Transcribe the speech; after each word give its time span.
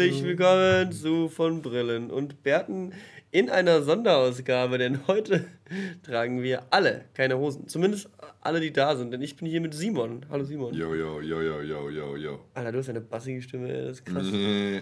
Herzlich 0.00 0.24
willkommen 0.24 0.92
zu 0.92 1.28
von 1.28 1.60
Brillen 1.60 2.10
und 2.10 2.42
Bärten 2.42 2.94
in 3.32 3.50
einer 3.50 3.82
Sonderausgabe, 3.82 4.78
denn 4.78 5.06
heute 5.06 5.44
tragen 6.02 6.42
wir 6.42 6.62
alle 6.70 7.04
keine 7.12 7.36
Hosen. 7.36 7.68
Zumindest 7.68 8.08
alle, 8.40 8.60
die 8.60 8.72
da 8.72 8.96
sind, 8.96 9.12
denn 9.12 9.20
ich 9.20 9.36
bin 9.36 9.46
hier 9.46 9.60
mit 9.60 9.74
Simon. 9.74 10.24
Hallo 10.30 10.44
Simon. 10.44 10.72
Yo, 10.72 10.94
yo, 10.94 11.20
yo, 11.20 11.42
yo, 11.42 11.60
yo, 11.60 11.90
yo, 11.90 12.16
yo. 12.16 12.40
Alter, 12.54 12.72
du 12.72 12.78
hast 12.78 12.88
eine 12.88 13.02
bassige 13.02 13.42
Stimme, 13.42 13.68
ey, 13.68 13.84
das 13.88 13.98
ist 13.98 14.06
krass. 14.06 14.26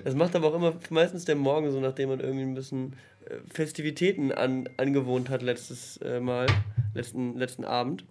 Das 0.04 0.14
macht 0.14 0.36
aber 0.36 0.46
auch 0.46 0.54
immer 0.54 0.74
meistens 0.90 1.24
der 1.24 1.34
Morgen 1.34 1.72
so, 1.72 1.80
nachdem 1.80 2.10
man 2.10 2.20
irgendwie 2.20 2.44
ein 2.44 2.54
bisschen 2.54 2.92
äh, 3.28 3.38
Festivitäten 3.52 4.30
an, 4.30 4.68
angewohnt 4.76 5.30
hat 5.30 5.42
letztes 5.42 5.96
äh, 5.96 6.20
Mal, 6.20 6.46
letzten, 6.94 7.36
letzten 7.36 7.64
Abend. 7.64 8.04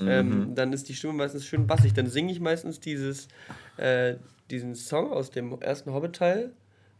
Ähm, 0.00 0.54
dann 0.54 0.72
ist 0.72 0.88
die 0.88 0.94
Stimme 0.94 1.12
meistens 1.14 1.44
schön 1.44 1.66
bassig. 1.66 1.92
Dann 1.92 2.06
singe 2.06 2.32
ich 2.32 2.40
meistens 2.40 2.80
dieses, 2.80 3.28
äh, 3.76 4.14
diesen 4.52 4.74
Song 4.74 5.10
aus 5.10 5.30
dem 5.30 5.58
ersten 5.60 5.92
Hobbit-Teil, 5.92 6.52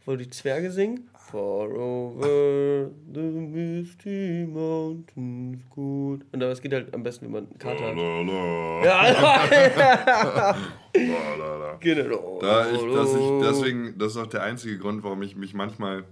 wo 0.05 0.15
die 0.15 0.29
Zwerge 0.29 0.71
singen. 0.71 1.09
Far 1.17 1.69
over 1.69 2.89
the 3.13 3.21
misty 3.21 4.45
mountains 4.45 5.63
good. 5.69 6.25
Und 6.31 6.43
aber 6.43 6.51
es 6.51 6.61
geht 6.61 6.73
halt 6.73 6.93
am 6.93 7.03
besten, 7.03 7.25
wenn 7.25 7.31
man 7.31 7.47
einen 7.47 7.57
Kater 7.57 7.85
hat. 7.85 7.95
Ja, 10.95 11.35
la. 11.35 11.77
genau. 11.79 12.37
Da 12.39 12.71
ich, 12.71 12.79
dass 12.93 13.15
ich 13.15 13.27
deswegen, 13.41 13.97
das 13.97 14.11
ist 14.11 14.17
auch 14.17 14.27
der 14.27 14.43
einzige 14.43 14.77
Grund, 14.77 15.03
warum 15.03 15.23
ich 15.23 15.35
mich 15.35 15.55
manchmal 15.55 16.03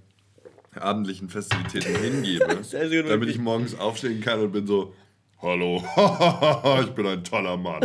abendlichen 0.73 1.30
Festivitäten 1.30 2.02
hingebe, 2.02 2.47
damit 3.08 3.30
ich 3.30 3.38
morgens 3.38 3.80
aufstehen 3.80 4.22
kann 4.22 4.39
und 4.39 4.53
bin 4.53 4.66
so, 4.66 4.95
hallo, 5.42 5.78
ich 6.84 6.92
bin 6.92 7.06
ein 7.08 7.23
toller 7.23 7.58
Mann. 7.58 7.81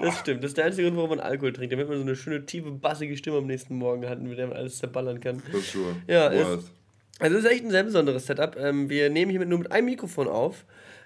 Das 0.00 0.18
stimmt. 0.20 0.42
Das 0.42 0.50
ist 0.50 0.56
der 0.56 0.66
einzige 0.66 0.84
Grund, 0.88 0.96
warum 0.96 1.10
man 1.10 1.20
Alkohol 1.20 1.52
trinkt. 1.52 1.72
Damit 1.72 1.88
man 1.88 1.96
so 1.98 2.02
eine 2.02 2.16
schöne, 2.16 2.44
tiefe, 2.46 2.70
bassige 2.70 3.16
Stimme 3.16 3.38
am 3.38 3.46
nächsten 3.46 3.76
Morgen 3.76 4.08
hat, 4.08 4.20
mit 4.20 4.38
der 4.38 4.46
man 4.48 4.56
alles 4.56 4.78
zerballern 4.78 5.20
kann. 5.20 5.42
Das 5.50 5.60
ist 5.60 5.70
schon. 5.72 6.02
Ja, 6.06 6.28
ist- 6.28 6.72
Also 7.20 7.38
es 7.38 7.44
ist 7.44 7.50
echt 7.50 7.64
ein 7.64 7.70
sehr 7.70 7.84
besonderes 7.84 8.26
Setup. 8.26 8.56
Ähm, 8.58 8.88
wir 8.88 9.10
nehmen 9.10 9.30
hier 9.30 9.44
nur 9.44 9.58
mit 9.60 9.70
einem 9.72 9.86
Mikrofon 9.86 10.28
auf. 10.28 10.64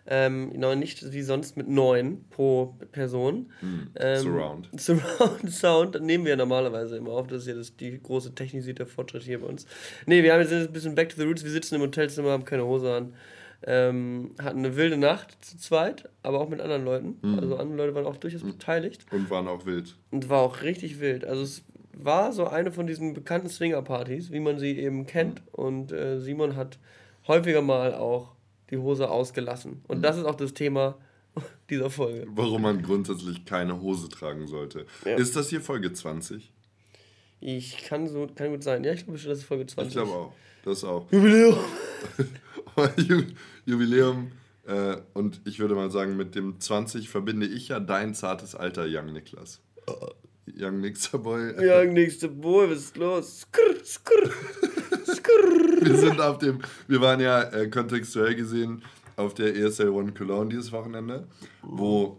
Ähm, 0.09 0.53
genau, 0.53 0.73
nicht 0.77 1.13
wie 1.13 1.23
sonst 1.23 1.57
mit 1.57 1.67
neun 1.69 2.25
pro 2.31 2.77
Person. 2.93 3.51
Ähm, 3.61 4.19
Hm, 4.19 4.23
Surround. 4.23 4.69
Surround 4.81 5.51
Sound 5.53 6.01
nehmen 6.01 6.25
wir 6.25 6.37
normalerweise 6.37 6.97
immer 6.97 7.11
auf. 7.11 7.27
Das 7.27 7.43
ist 7.43 7.49
ja 7.49 7.55
das, 7.55 7.77
die 7.77 8.01
große 8.01 8.33
technische 8.37 8.87
Fortschritt 8.87 9.25
hier 9.25 9.41
bei 9.41 9.49
uns. 9.49 9.67
Nee, 10.07 10.23
wir 10.23 10.33
haben 10.33 10.41
jetzt 10.43 10.53
ein 10.53 10.73
bisschen 10.73 10.95
Back 10.95 11.09
to 11.09 11.17
the 11.17 11.25
Roots. 11.25 11.43
Wir 11.43 11.51
sitzen 11.51 11.75
im 11.75 11.81
Hotelzimmer, 11.81 12.31
haben 12.31 12.45
keine 12.45 12.65
Hose 12.65 12.95
an. 12.95 13.15
Ähm, 13.69 14.31
hatten 14.41 14.59
eine 14.59 14.77
wilde 14.77 14.97
Nacht 14.97 15.45
zu 15.45 15.59
zweit, 15.59 16.09
aber 16.23 16.41
auch 16.41 16.49
mit 16.49 16.61
anderen 16.61 16.85
Leuten. 16.85 17.19
Hm. 17.21 17.39
Also 17.41 17.57
andere 17.57 17.79
Leute 17.79 17.95
waren 17.97 18.07
auch 18.07 18.17
durchaus 18.17 18.45
beteiligt. 18.45 19.07
Und 19.11 19.29
waren 19.29 19.49
auch 19.49 19.67
wild. 19.67 19.97
Und 20.13 20.29
war 20.29 20.41
auch 20.41 20.63
richtig 20.63 21.01
wild. 21.01 21.25
Also 21.25 21.43
es 21.43 21.65
war 21.93 22.33
so 22.33 22.47
eine 22.47 22.71
von 22.71 22.87
diesen 22.87 23.13
bekannten 23.13 23.49
Swinger-Partys, 23.49 24.31
wie 24.31 24.39
man 24.39 24.61
sie 24.61 24.79
eben 24.79 25.07
kennt. 25.07 25.43
Und 25.51 25.91
äh, 25.91 26.21
Simon 26.21 26.55
hat 26.55 26.79
häufiger 27.27 27.61
mal 27.61 27.95
auch 27.95 28.37
die 28.71 28.79
Hose 28.79 29.11
ausgelassen. 29.11 29.83
Und 29.89 30.03
das 30.03 30.17
ist 30.17 30.25
auch 30.25 30.35
das 30.37 30.55
Thema 30.55 30.97
dieser 31.71 31.91
Folge. 31.91 32.27
Warum 32.29 32.63
man 32.63 32.83
grundsätzlich 32.83 33.45
keine 33.45 33.81
Hose 33.81 34.09
tragen 34.09 34.47
sollte. 34.47 34.87
Ja. 35.05 35.17
Ist 35.17 35.35
das 35.35 35.49
hier 35.49 35.61
Folge 35.61 35.93
20? 35.93 36.53
Ich 37.41 37.79
kann 37.85 38.07
so, 38.07 38.29
kann 38.33 38.51
gut 38.51 38.63
sein. 38.63 38.85
Ja, 38.85 38.93
ich 38.93 39.05
glaube 39.05 39.19
schon, 39.19 39.31
das 39.31 39.41
ist 39.41 39.45
Folge 39.45 39.67
20. 39.67 39.89
Ich 39.89 40.03
glaube 40.03 40.13
auch. 40.17 40.33
Das 40.65 40.85
auch. 40.85 41.11
Jubiläum. 41.13 41.57
Ju- 42.97 43.27
Jubiläum. 43.65 44.33
Äh, 44.67 44.97
und 45.15 45.41
ich 45.45 45.59
würde 45.61 45.75
mal 45.75 45.91
sagen, 45.91 46.17
mit 46.17 46.35
dem 46.35 46.59
20 46.61 47.09
verbinde 47.09 47.47
ich 47.47 47.69
ja 47.69 47.79
dein 47.81 48.15
zartes 48.15 48.55
Alter, 48.55 48.87
Young 48.89 49.13
Niklas. 49.13 49.61
Young 50.59 50.81
Nixerboy. 50.81 51.65
Ja, 51.65 51.85
nächste 51.93 52.29
Boy, 52.29 52.71
was 52.71 52.79
ist 52.79 52.97
los? 52.97 53.41
Skrr, 53.41 53.85
skrr, 53.85 54.31
skrr. 55.05 55.81
Wir 55.87 55.97
sind 55.97 56.21
auf 56.21 56.39
dem, 56.39 56.61
wir 56.89 57.01
waren 57.01 57.21
ja 57.21 57.43
äh, 57.43 57.69
kontextuell 57.69 58.35
gesehen 58.35 58.83
auf 59.17 59.35
der 59.35 59.55
ESL 59.55 59.89
One 59.91 60.13
Cologne 60.13 60.49
dieses 60.51 60.73
Wochenende, 60.73 61.29
wo 61.63 62.19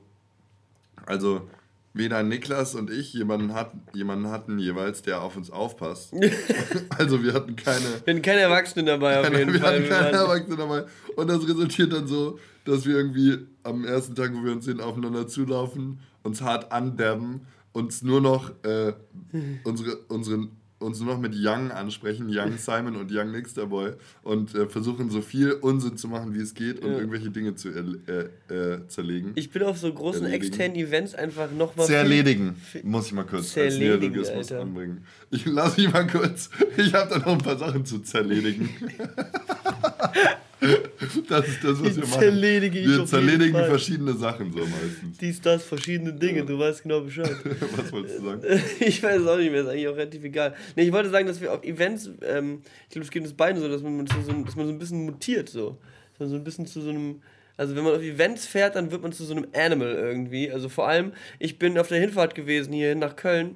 also 1.05 1.49
weder 1.97 2.23
Niklas 2.23 2.75
und 2.75 2.89
ich 2.89 3.13
jemanden, 3.13 3.53
hat, 3.53 3.71
jemanden 3.93 4.27
hatten 4.29 4.59
jeweils, 4.59 5.01
der 5.01 5.21
auf 5.21 5.35
uns 5.37 5.49
aufpasst. 5.49 6.13
also 6.97 7.23
wir 7.23 7.33
hatten 7.33 7.55
keine, 7.55 7.83
Wir 8.05 8.13
hatten 8.13 8.21
keine 8.21 8.41
Erwachsenen 8.41 8.85
dabei 8.85 9.17
auf 9.19 9.23
keine 9.25 9.39
jeden 9.39 9.53
wir 9.53 9.59
Fall. 9.59 9.73
hatten 9.75 9.83
Wir 9.83 9.89
keine 9.89 10.17
waren- 10.17 10.29
Erwachsene 10.29 10.55
dabei. 10.57 10.83
Und 11.15 11.27
das 11.29 11.47
resultiert 11.47 11.93
dann 11.93 12.07
so, 12.07 12.39
dass 12.65 12.85
wir 12.85 12.95
irgendwie 12.95 13.37
am 13.63 13.85
ersten 13.85 14.15
Tag, 14.15 14.31
wo 14.33 14.43
wir 14.43 14.51
uns 14.51 14.65
sehen, 14.65 14.81
aufeinander 14.81 15.27
zulaufen, 15.27 15.99
uns 16.23 16.41
hart 16.41 16.71
andabben, 16.71 17.41
uns 17.73 18.01
nur 18.01 18.21
noch 18.21 18.51
äh, 18.63 18.93
unsere, 19.63 19.97
unseren 20.07 20.51
uns 20.79 20.99
nur 20.99 21.13
noch 21.15 21.19
mit 21.19 21.33
Young 21.35 21.71
ansprechen, 21.71 22.27
Young 22.29 22.53
Simon 22.57 22.95
und 22.95 23.11
Young 23.11 23.31
Nixterboy 23.31 23.93
und 24.23 24.53
äh, 24.53 24.67
versuchen 24.67 25.09
so 25.09 25.21
viel 25.21 25.51
Unsinn 25.53 25.97
zu 25.97 26.07
machen, 26.07 26.33
wie 26.35 26.39
es 26.39 26.53
geht 26.53 26.79
und 26.83 26.91
Ja. 26.91 26.97
irgendwelche 26.99 27.31
Dinge 27.31 27.55
zu 27.55 27.69
äh, 27.69 28.29
äh, 28.53 28.87
zerlegen. 28.87 29.31
Ich 29.35 29.49
bin 29.49 29.63
auf 29.63 29.77
so 29.77 29.91
großen 29.91 30.23
Erledigen. 30.25 30.45
externen 30.47 30.75
Events 30.77 31.15
einfach 31.15 31.51
nochmal. 31.51 31.87
Zerledigen, 31.87 32.55
muss 32.83 33.07
ich 33.07 33.13
mal 33.13 33.23
kurz 33.23 33.57
als 33.57 33.75
Zerledigen, 33.75 34.23
Alter. 34.25 34.61
anbringen. 34.61 35.05
Ich 35.31 35.45
lass 35.45 35.77
mich 35.77 35.91
mal 35.91 36.05
kurz, 36.07 36.49
ich 36.77 36.93
habe 36.93 37.09
da 37.09 37.17
noch 37.19 37.27
ein 37.33 37.37
paar 37.39 37.57
Sachen 37.57 37.83
zu 37.85 37.99
zerledigen. 37.99 38.69
das 41.29 41.47
ist 41.47 41.63
das, 41.63 41.83
was 41.83 41.93
Die 41.93 41.95
wir 41.97 42.07
machen. 42.07 42.19
zerledige 42.19 42.79
ich 42.79 42.87
wir 42.87 43.05
zerledigen 43.05 43.65
verschiedene 43.65 44.13
Sachen 44.13 44.51
so 44.51 44.59
meistens. 44.59 45.17
Dies, 45.19 45.41
das, 45.41 45.63
verschiedene 45.63 46.13
Dinge, 46.13 46.45
du 46.45 46.57
weißt 46.57 46.83
genau 46.83 47.01
Bescheid. 47.01 47.35
was 47.75 47.91
wolltest 47.91 48.19
du 48.19 48.23
sagen? 48.23 48.41
Ich 48.79 49.03
weiß 49.03 49.21
es 49.21 49.27
auch 49.27 49.37
nicht 49.37 49.51
mehr, 49.51 49.61
ist 49.61 49.67
eigentlich 49.67 49.87
auch 49.87 49.95
relativ 49.95 50.23
egal. 50.23 50.55
Nee, 50.75 50.83
ich 50.83 50.91
wollte 50.91 51.09
sagen, 51.09 51.27
dass 51.27 51.39
wir 51.41 51.53
auf 51.53 51.63
Events, 51.63 52.09
ähm, 52.23 52.61
ich 52.87 52.93
glaube, 52.93 53.05
es 53.05 53.11
geht 53.11 53.23
uns 53.23 53.33
beiden 53.33 53.61
so, 53.61 53.69
dass 53.69 53.83
man, 53.83 54.07
so, 54.07 54.31
dass 54.43 54.55
man 54.55 54.65
so 54.65 54.71
ein 54.71 54.79
bisschen 54.79 55.05
mutiert, 55.05 55.49
so. 55.49 55.77
Dass 56.13 56.21
man 56.21 56.29
so 56.29 56.35
ein 56.35 56.43
bisschen 56.43 56.65
zu 56.65 56.81
so 56.81 56.89
einem. 56.89 57.21
Also, 57.55 57.75
wenn 57.75 57.83
man 57.83 57.95
auf 57.95 58.01
Events 58.01 58.45
fährt, 58.45 58.75
dann 58.75 58.91
wird 58.91 59.01
man 59.01 59.11
zu 59.11 59.25
so 59.25 59.35
einem 59.35 59.47
Animal 59.53 59.93
irgendwie. 59.93 60.51
Also, 60.51 60.69
vor 60.69 60.87
allem, 60.87 61.11
ich 61.39 61.59
bin 61.59 61.77
auf 61.77 61.87
der 61.87 61.99
Hinfahrt 61.99 62.35
gewesen 62.35 62.73
hierhin 62.73 62.99
nach 62.99 63.15
Köln, 63.15 63.55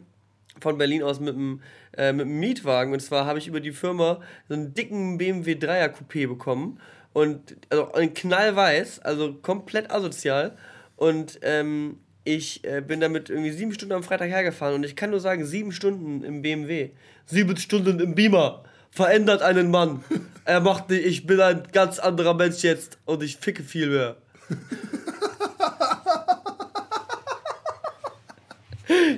von 0.61 0.77
Berlin 0.77 1.03
aus 1.03 1.19
mit 1.19 1.35
einem, 1.35 1.61
äh, 1.97 2.13
mit 2.13 2.25
einem 2.25 2.39
Mietwagen. 2.39 2.93
Und 2.93 3.01
zwar 3.01 3.25
habe 3.25 3.39
ich 3.39 3.47
über 3.47 3.59
die 3.59 3.71
Firma 3.71 4.21
so 4.47 4.53
einen 4.53 4.73
dicken 4.73 5.17
BMW 5.17 5.53
3er 5.53 5.93
Coupé 5.93 6.27
bekommen. 6.27 6.79
Und 7.13 7.57
also 7.69 7.91
ein 7.93 8.13
knallweiß, 8.13 8.99
also 8.99 9.33
komplett 9.33 9.91
asozial. 9.91 10.55
Und 10.95 11.39
ähm, 11.41 11.97
ich 12.23 12.63
äh, 12.63 12.81
bin 12.81 12.99
damit 12.99 13.29
irgendwie 13.29 13.51
sieben 13.51 13.73
Stunden 13.73 13.93
am 13.93 14.03
Freitag 14.03 14.29
hergefahren. 14.29 14.75
Und 14.75 14.85
ich 14.85 14.95
kann 14.95 15.09
nur 15.09 15.19
sagen, 15.19 15.45
sieben 15.45 15.71
Stunden 15.71 16.23
im 16.23 16.41
BMW. 16.41 16.91
Sieben 17.25 17.57
Stunden 17.57 17.99
im 17.99 18.15
Beamer. 18.15 18.63
Verändert 18.91 19.41
einen 19.41 19.71
Mann. 19.71 20.03
Er 20.43 20.59
macht 20.59 20.89
nicht, 20.89 21.05
ich 21.05 21.27
bin 21.27 21.39
ein 21.39 21.63
ganz 21.71 21.99
anderer 21.99 22.33
Mensch 22.33 22.63
jetzt. 22.63 22.97
Und 23.05 23.21
ich 23.21 23.37
ficke 23.37 23.63
viel 23.63 23.89
mehr. 23.89 24.15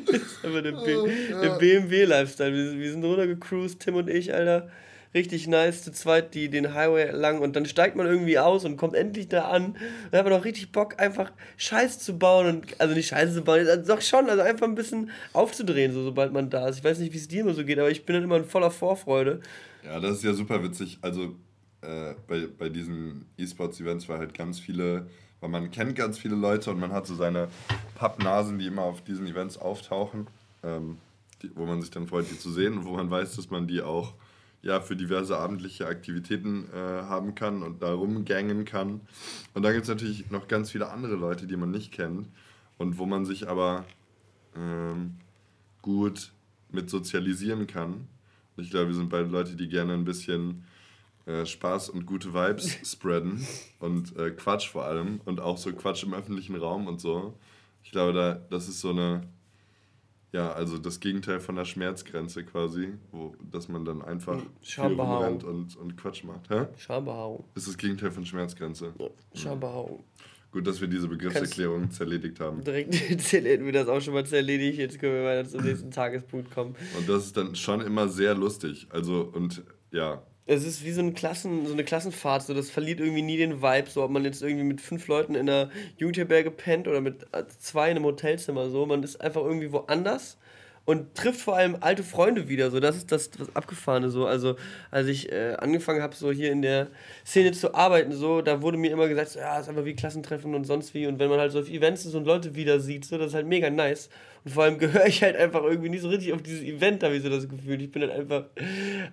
Das 0.06 0.16
ist 0.22 0.46
einfach 0.46 0.62
der, 0.62 0.72
B 0.72 0.96
der 1.42 1.58
BMW-Lifestyle. 1.58 2.54
Wir, 2.54 2.80
wir 2.80 2.92
sind 2.92 3.04
runtergecruised, 3.04 3.80
Tim 3.80 3.96
und 3.96 4.09
ich, 4.09 4.34
Alter. 4.34 4.70
Richtig 5.16 5.48
nice, 5.48 5.84
zu 5.84 5.92
zweit 5.92 6.34
die, 6.34 6.50
den 6.50 6.74
Highway 6.74 7.12
lang 7.12 7.40
und 7.40 7.56
dann 7.56 7.67
steigt 7.67 7.96
man 7.96 8.08
irgendwie 8.08 8.40
aus 8.40 8.66
und 8.66 8.78
kommt 8.78 8.96
endlich 8.96 9.28
da 9.28 9.44
an. 9.44 9.76
Dann 10.09 10.20
hat 10.20 10.26
man 10.26 10.34
auch 10.34 10.44
richtig 10.44 10.72
Bock, 10.72 11.00
einfach 11.00 11.32
Scheiß 11.58 12.00
zu 12.00 12.17
bauen 12.17 12.47
und, 12.47 12.82
also 12.82 12.96
nicht 12.96 13.09
Scheiße 13.09 13.32
zu 13.32 13.44
bauen, 13.44 13.67
doch 13.85 14.02
schon, 14.02 14.28
also 14.28 14.41
einfach 14.41 14.67
ein 14.67 14.73
bisschen 14.73 15.12
aufzudrehen, 15.34 15.94
so, 15.94 16.02
sobald 16.02 16.34
man 16.34 16.50
da 16.50 16.67
ist. 16.67 16.79
Ich 16.79 16.84
weiß 16.84 16.97
nicht, 16.97 17.14
wie 17.14 17.17
es 17.17 17.28
dir 17.28 17.41
immer 17.41 17.53
so 17.53 17.64
geht, 17.64 17.78
aber 17.78 17.91
ich 17.91 18.08
bin 18.08 18.16
dann 18.16 18.23
immer 18.23 18.38
in 18.38 18.46
voller 18.46 18.72
Vorfreude. 18.72 19.41
Ja, 19.85 20.00
das 20.00 20.17
ist 20.17 20.23
ja 20.23 20.34
super 20.34 20.64
witzig. 20.64 20.97
Also 21.02 21.35
äh, 21.82 22.16
bei, 22.28 22.47
bei 22.58 22.70
diesen 22.70 23.26
E-Sports-Events 23.38 24.09
war 24.09 24.17
halt 24.17 24.34
ganz 24.34 24.59
viele, 24.59 25.08
weil 25.43 25.49
man 25.49 25.72
kennt 25.72 25.97
ganz 25.97 26.17
viele 26.17 26.35
Leute 26.35 26.72
und 26.72 26.79
man 26.79 26.93
hat 26.93 27.05
so 27.05 27.16
seine 27.16 27.49
Pappnasen, 27.95 28.59
die 28.59 28.67
immer 28.67 28.84
auf 28.84 29.03
diesen 29.03 29.28
Events 29.28 29.57
auftauchen, 29.57 30.28
ähm, 30.63 30.97
die, 31.41 31.51
wo 31.53 31.66
man 31.66 31.81
sich 31.81 31.91
dann 31.91 32.07
freut, 32.07 32.31
die 32.31 32.40
zu 32.40 32.49
sehen 32.49 32.78
und 32.78 32.85
wo 32.85 32.93
man 32.93 33.11
weiß, 33.11 33.35
dass 33.35 33.49
man 33.49 33.67
die 33.67 33.81
auch 33.81 34.13
ja, 34.61 34.79
für 34.79 34.95
diverse 34.95 35.37
abendliche 35.37 35.85
Aktivitäten 35.85 36.69
äh, 36.73 36.78
haben 36.78 37.35
kann 37.35 37.61
und 37.61 37.84
da 37.84 37.93
rumgängen 37.93 38.63
kann. 38.63 39.01
Und 39.53 39.63
da 39.63 39.73
gibt 39.73 39.84
es 39.84 39.90
natürlich 39.90 40.31
noch 40.31 40.47
ganz 40.47 40.72
viele 40.72 40.90
andere 40.90 41.16
Leute, 41.16 41.45
die 41.45 41.57
man 41.57 41.72
nicht 41.72 41.91
kennt 41.91 42.29
und 42.78 42.97
wo 42.97 43.05
man 43.05 43.25
sich 43.25 43.49
aber 43.49 43.84
ähm, 44.55 45.16
gut 45.81 46.31
mit 46.72 46.90
sozialisieren 46.90 47.67
kann. 47.67 48.07
Ich 48.55 48.69
glaube, 48.69 48.87
wir 48.87 48.95
sind 48.95 49.09
beide 49.09 49.28
Leute, 49.28 49.57
die 49.57 49.67
gerne 49.67 49.93
ein 49.93 50.05
bisschen 50.05 50.63
äh, 51.25 51.46
Spaß 51.46 51.90
und 51.90 52.05
gute 52.05 52.34
Vibes 52.34 52.78
spreaden 52.91 53.46
und 53.79 54.16
äh, 54.17 54.31
Quatsch 54.31 54.70
vor 54.70 54.85
allem 54.85 55.22
und 55.25 55.40
auch 55.40 55.58
so 55.58 55.72
Quatsch 55.72 56.03
im 56.03 56.14
öffentlichen 56.14 56.55
Raum 56.55 56.87
und 56.87 56.99
so. 56.99 57.37
Ich 57.84 57.91
glaube, 57.91 58.14
da, 58.14 58.34
das 58.49 58.67
ist 58.67 58.81
so 58.81 58.90
eine, 58.90 59.22
ja, 60.31 60.52
also 60.52 60.78
das 60.78 60.99
Gegenteil 60.99 61.40
von 61.40 61.55
der 61.55 61.66
Schmerzgrenze 61.66 62.43
quasi, 62.43 62.93
wo, 63.11 63.35
dass 63.52 63.70
man 63.70 63.85
dann 63.85 64.02
einfach 64.02 64.41
Schambehaarung. 64.61 65.16
rumrennt 65.16 65.43
und, 65.43 65.75
und 65.78 65.97
Quatsch 65.97 66.23
macht. 66.23 66.49
Hä? 66.49 66.66
Schambehaarung. 66.78 67.46
Ist 67.55 67.67
das 67.67 67.78
Gegenteil 67.78 68.11
von 68.11 68.26
Schmerzgrenze. 68.26 68.93
Ja, 68.97 69.09
Schambehaarung. 69.34 70.03
Gut, 70.53 70.67
dass 70.67 70.79
wir 70.79 70.87
diese 70.87 71.08
Begriffserklärung 71.08 71.90
zerledigt 71.90 72.40
haben. 72.40 72.64
Direkt 72.64 72.93
hätten 73.31 73.66
wir 73.66 73.72
das 73.72 73.87
auch 73.87 74.02
schon 74.02 74.14
mal 74.14 74.26
zerledigt. 74.26 74.78
Jetzt 74.78 74.99
können 74.99 75.16
wir 75.16 75.23
weiter 75.23 75.49
zum 75.49 75.61
nächsten 75.66 75.90
Tagespunkt 75.90 76.52
kommen. 76.52 76.76
Und 76.97 77.09
das 77.09 77.26
ist 77.26 77.37
dann 77.37 77.55
schon 77.55 77.81
immer 77.81 78.08
sehr 78.08 78.35
lustig. 78.35 78.87
Also, 78.91 79.31
und 79.34 79.64
ja. 79.91 80.22
Es 80.45 80.66
ist 80.66 80.84
wie 80.84 80.91
so, 80.91 81.01
ein 81.01 81.13
Klassen, 81.13 81.66
so 81.66 81.73
eine 81.73 81.84
Klassenfahrt, 81.84 82.43
so 82.43 82.53
das 82.53 82.69
verliert 82.69 82.99
irgendwie 82.99 83.22
nie 83.22 83.37
den 83.37 83.61
Vibe, 83.61 83.90
so 83.90 84.03
ob 84.03 84.11
man 84.11 84.25
jetzt 84.25 84.41
irgendwie 84.41 84.66
mit 84.66 84.81
fünf 84.81 85.07
Leuten 85.07 85.35
in 85.35 85.49
einer 85.49 85.69
Jugendherberge 85.97 86.51
pennt 86.51 86.87
oder 86.87 86.99
mit 86.99 87.25
zwei 87.59 87.90
in 87.90 87.97
einem 87.97 88.05
Hotelzimmer, 88.05 88.69
so. 88.69 88.85
Man 88.85 89.03
ist 89.03 89.22
einfach 89.22 89.41
irgendwie 89.41 89.72
woanders 89.72 90.37
und 90.85 91.16
trifft 91.16 91.40
vor 91.41 91.55
allem 91.55 91.78
alte 91.79 92.03
Freunde 92.03 92.49
wieder. 92.49 92.69
So, 92.72 92.79
das 92.79 92.97
ist 92.97 93.11
das, 93.11 93.31
das 93.31 93.55
Abgefahrene 93.55 94.09
so. 94.09 94.25
Also, 94.25 94.55
als 94.91 95.07
ich 95.07 95.31
äh, 95.31 95.55
angefangen 95.57 96.01
habe, 96.01 96.16
so 96.16 96.31
hier 96.31 96.51
in 96.51 96.61
der 96.61 96.87
Szene 97.25 97.53
zu 97.53 97.73
arbeiten, 97.73 98.11
so, 98.11 98.41
da 98.41 98.61
wurde 98.61 98.78
mir 98.78 98.91
immer 98.91 99.07
gesagt, 99.07 99.29
so, 99.29 99.40
ja, 99.40 99.59
ist 99.59 99.69
einfach 99.69 99.85
wie 99.85 99.95
Klassentreffen 99.95 100.53
und 100.55 100.66
sonst 100.66 100.93
wie. 100.93 101.07
Und 101.07 101.19
wenn 101.19 101.29
man 101.29 101.40
halt 101.40 101.51
so 101.51 101.59
auf 101.59 101.69
Events 101.69 102.05
ist 102.05 102.16
und 102.16 102.25
Leute 102.25 102.55
wieder 102.55 102.79
sieht, 102.79 103.05
so, 103.05 103.17
das 103.17 103.28
ist 103.28 103.34
halt 103.35 103.47
mega 103.47 103.69
nice. 103.69 104.09
Und 104.45 104.51
vor 104.51 104.63
allem 104.63 104.78
gehöre 104.78 105.05
ich 105.05 105.23
halt 105.23 105.35
einfach 105.37 105.63
irgendwie 105.63 105.90
nicht 105.90 106.01
so 106.01 106.09
richtig 106.09 106.34
auf 106.34 106.41
dieses 106.41 106.61
Event, 106.61 107.03
habe 107.03 107.16
ich 107.16 107.23
so 107.23 107.29
das 107.29 107.47
Gefühl. 107.47 107.81
Ich 107.81 107.91
bin 107.91 108.01
halt 108.01 108.11
einfach, 108.11 108.45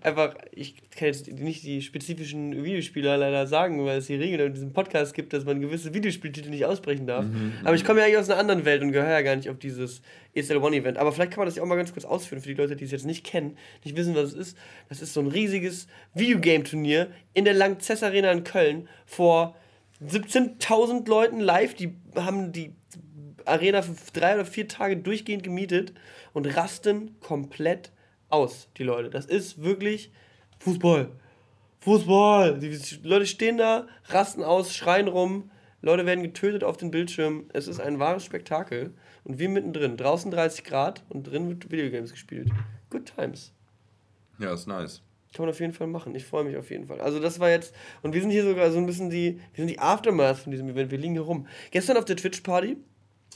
einfach, 0.00 0.34
ich 0.50 0.74
kann 0.90 1.06
jetzt 1.06 1.30
nicht 1.30 1.62
die 1.62 1.82
spezifischen 1.82 2.64
Videospieler 2.64 3.16
leider 3.16 3.46
sagen, 3.46 3.84
weil 3.84 3.98
es 3.98 4.08
hier 4.08 4.18
Regeln 4.18 4.40
in 4.40 4.54
diesem 4.54 4.72
Podcast 4.72 5.14
gibt, 5.14 5.32
dass 5.32 5.44
man 5.44 5.60
gewisse 5.60 5.94
Videospieltitel 5.94 6.50
nicht 6.50 6.64
aussprechen 6.64 7.06
darf. 7.06 7.24
Mhm, 7.24 7.52
Aber 7.64 7.76
ich 7.76 7.84
komme 7.84 8.00
ja 8.00 8.06
eigentlich 8.06 8.18
aus 8.18 8.28
einer 8.28 8.40
anderen 8.40 8.64
Welt 8.64 8.82
und 8.82 8.90
gehöre 8.92 9.10
ja 9.10 9.22
gar 9.22 9.36
nicht 9.36 9.48
auf 9.48 9.58
dieses 9.58 10.02
ESL 10.34 10.56
One 10.56 10.76
Event. 10.76 10.98
Aber 10.98 11.12
vielleicht 11.12 11.30
kann 11.30 11.40
man 11.40 11.46
das 11.46 11.56
ja 11.56 11.62
auch 11.62 11.66
mal 11.68 11.76
ganz 11.76 11.92
kurz 11.92 12.04
ausführen 12.04 12.42
für 12.42 12.48
die 12.48 12.54
Leute, 12.54 12.74
die 12.74 12.84
es 12.84 12.90
jetzt 12.90 13.06
nicht 13.06 13.24
kennen, 13.24 13.56
nicht 13.84 13.96
wissen, 13.96 14.14
was 14.16 14.30
es 14.30 14.34
ist. 14.34 14.58
Das 14.88 15.00
ist 15.00 15.14
so 15.14 15.20
ein 15.20 15.28
riesiges 15.28 15.86
Videogame-Turnier 16.14 17.08
in 17.34 17.44
der 17.44 17.54
Langzess 17.54 18.02
Arena 18.02 18.32
in 18.32 18.42
Köln 18.42 18.88
vor 19.06 19.54
17.000 20.04 21.08
Leuten 21.08 21.40
live. 21.40 21.74
Die 21.74 21.94
haben 22.16 22.52
die 22.52 22.72
Arena 23.46 23.82
für 23.82 23.94
drei 24.12 24.34
oder 24.34 24.44
vier 24.44 24.68
Tage 24.68 24.96
durchgehend 24.96 25.42
gemietet 25.42 25.92
und 26.32 26.46
rasten 26.56 27.18
komplett 27.20 27.92
aus, 28.28 28.68
die 28.76 28.84
Leute. 28.84 29.10
Das 29.10 29.26
ist 29.26 29.62
wirklich 29.62 30.12
Fußball. 30.60 31.10
Fußball. 31.80 32.58
Die 32.58 32.78
Leute 33.02 33.26
stehen 33.26 33.56
da, 33.56 33.86
rasten 34.06 34.42
aus, 34.42 34.74
schreien 34.74 35.08
rum. 35.08 35.50
Leute 35.82 36.04
werden 36.04 36.22
getötet 36.22 36.62
auf 36.62 36.76
den 36.76 36.90
Bildschirmen. 36.90 37.48
Es 37.54 37.66
ist 37.66 37.80
ein 37.80 37.98
wahres 37.98 38.24
Spektakel. 38.24 38.92
Und 39.24 39.38
wir 39.38 39.48
mittendrin. 39.48 39.96
Draußen 39.96 40.30
30 40.30 40.64
Grad 40.64 41.02
und 41.08 41.24
drin 41.24 41.48
wird 41.48 41.70
Videogames 41.70 42.10
gespielt. 42.10 42.50
Good 42.90 43.12
times. 43.16 43.52
Ja, 44.38 44.52
ist 44.52 44.66
nice. 44.66 45.02
Kann 45.32 45.44
man 45.46 45.50
auf 45.50 45.60
jeden 45.60 45.72
Fall 45.72 45.86
machen. 45.86 46.14
Ich 46.14 46.24
freue 46.24 46.44
mich 46.44 46.56
auf 46.56 46.70
jeden 46.70 46.86
Fall. 46.86 47.00
Also 47.00 47.20
das 47.20 47.38
war 47.38 47.48
jetzt, 47.48 47.74
und 48.02 48.14
wir 48.14 48.20
sind 48.20 48.30
hier 48.30 48.44
sogar 48.44 48.70
so 48.72 48.78
ein 48.78 48.86
bisschen 48.86 49.10
die, 49.10 49.40
wir 49.54 49.64
sind 49.64 49.68
die 49.68 49.78
Aftermath 49.78 50.38
von 50.38 50.50
diesem 50.50 50.68
Event. 50.68 50.90
Wir 50.90 50.98
liegen 50.98 51.14
hier 51.14 51.22
rum. 51.22 51.46
Gestern 51.70 51.96
auf 51.96 52.04
der 52.04 52.16
Twitch-Party 52.16 52.76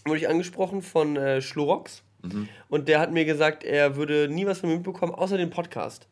wurde 0.05 0.19
ich 0.19 0.29
angesprochen 0.29 0.83
von 0.83 1.17
äh, 1.17 1.41
Schlorox. 1.41 2.03
Mhm. 2.23 2.49
Und 2.69 2.89
der 2.89 3.01
hat 3.01 3.13
mir 3.13 3.25
gesagt, 3.25 3.65
er 3.65 3.97
würde 3.97 4.29
nie 4.29 4.47
was 4.47 4.61
von 4.61 4.69
mir 4.69 4.77
mitbekommen, 4.77 5.15
außer 5.15 5.37
den 5.37 5.51
Podcast. 5.51 6.09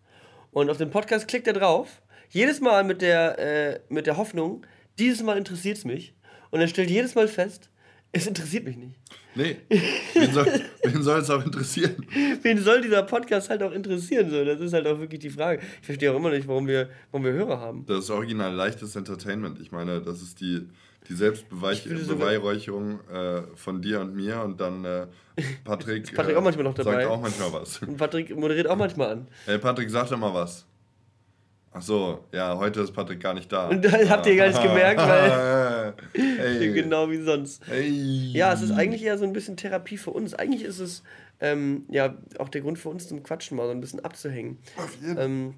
Und 0.50 0.70
auf 0.70 0.76
den 0.76 0.90
Podcast 0.90 1.28
klickt 1.28 1.46
er 1.46 1.54
drauf. 1.54 2.02
Jedes 2.28 2.60
Mal 2.60 2.84
mit 2.84 3.02
der, 3.02 3.38
äh, 3.38 3.80
mit 3.88 4.06
der 4.06 4.16
Hoffnung, 4.16 4.66
dieses 4.98 5.22
Mal 5.22 5.36
interessiert 5.36 5.78
es 5.78 5.84
mich. 5.84 6.14
Und 6.50 6.60
er 6.60 6.68
stellt 6.68 6.90
jedes 6.90 7.14
Mal 7.14 7.28
fest, 7.28 7.70
es 8.12 8.26
interessiert 8.26 8.64
mich 8.64 8.76
nicht. 8.76 8.94
Nee. 9.34 9.56
Wen 10.14 10.32
soll, 10.32 10.46
wen 10.82 11.02
soll 11.02 11.20
es 11.20 11.30
auch 11.30 11.42
interessieren? 11.42 12.06
Wen 12.42 12.58
soll 12.58 12.82
dieser 12.82 13.02
Podcast 13.02 13.48
halt 13.48 13.62
auch 13.62 13.72
interessieren? 13.72 14.30
So? 14.30 14.44
Das 14.44 14.60
ist 14.60 14.74
halt 14.74 14.86
auch 14.86 15.00
wirklich 15.00 15.20
die 15.20 15.30
Frage. 15.30 15.62
Ich 15.80 15.86
verstehe 15.86 16.12
auch 16.12 16.16
immer 16.16 16.30
nicht, 16.30 16.46
warum 16.46 16.66
wir, 16.66 16.90
warum 17.10 17.24
wir 17.24 17.32
Hörer 17.32 17.58
haben. 17.58 17.86
Das 17.86 18.00
ist 18.00 18.10
original 18.10 18.52
leichtes 18.52 18.94
Entertainment. 18.94 19.58
Ich 19.60 19.72
meine, 19.72 20.02
das 20.02 20.20
ist 20.20 20.42
die, 20.42 20.68
die 21.08 21.14
Selbstbeweihräucherung 21.14 23.00
äh, 23.08 23.42
von 23.54 23.82
dir 23.82 24.00
und 24.00 24.14
mir 24.14 24.40
und 24.42 24.60
dann 24.60 24.84
äh, 24.84 25.06
Patrick. 25.64 26.04
ist 26.10 26.14
Patrick 26.14 26.36
auch 26.36 26.42
manchmal 26.42 26.64
noch 26.64 26.74
dabei. 26.74 27.02
Sagt 27.02 27.06
auch 27.06 27.20
manchmal 27.20 27.52
was. 27.52 27.78
Und 27.82 27.96
Patrick 27.96 28.36
moderiert 28.36 28.66
auch 28.66 28.76
manchmal 28.76 29.10
an. 29.10 29.28
Ey, 29.46 29.58
Patrick, 29.58 29.90
sag 29.90 30.08
doch 30.08 30.18
mal 30.18 30.32
was. 30.32 30.66
Ach 31.74 31.80
so, 31.80 32.24
ja, 32.32 32.58
heute 32.58 32.82
ist 32.82 32.92
Patrick 32.92 33.20
gar 33.20 33.32
nicht 33.32 33.50
da. 33.50 33.68
Und 33.70 33.82
das 33.82 34.10
habt 34.10 34.26
ihr 34.26 34.36
gar 34.36 34.48
nicht 34.48 34.62
gemerkt, 34.62 35.00
weil. 35.00 35.94
hey. 36.14 36.72
genau 36.72 37.10
wie 37.10 37.22
sonst. 37.22 37.66
Hey. 37.66 38.30
Ja, 38.32 38.52
es 38.52 38.60
ist 38.60 38.72
eigentlich 38.72 39.02
eher 39.02 39.16
so 39.16 39.24
ein 39.24 39.32
bisschen 39.32 39.56
Therapie 39.56 39.96
für 39.96 40.10
uns. 40.10 40.34
Eigentlich 40.34 40.64
ist 40.64 40.80
es 40.80 41.02
ähm, 41.40 41.86
ja 41.88 42.14
auch 42.38 42.50
der 42.50 42.60
Grund 42.60 42.78
für 42.78 42.90
uns 42.90 43.08
zum 43.08 43.22
Quatschen, 43.22 43.56
mal 43.56 43.66
so 43.66 43.72
ein 43.72 43.80
bisschen 43.80 44.00
abzuhängen. 44.00 44.58
Auf 44.76 44.94
jeden 45.00 45.16
Fall. 45.16 45.24
Ähm, 45.24 45.54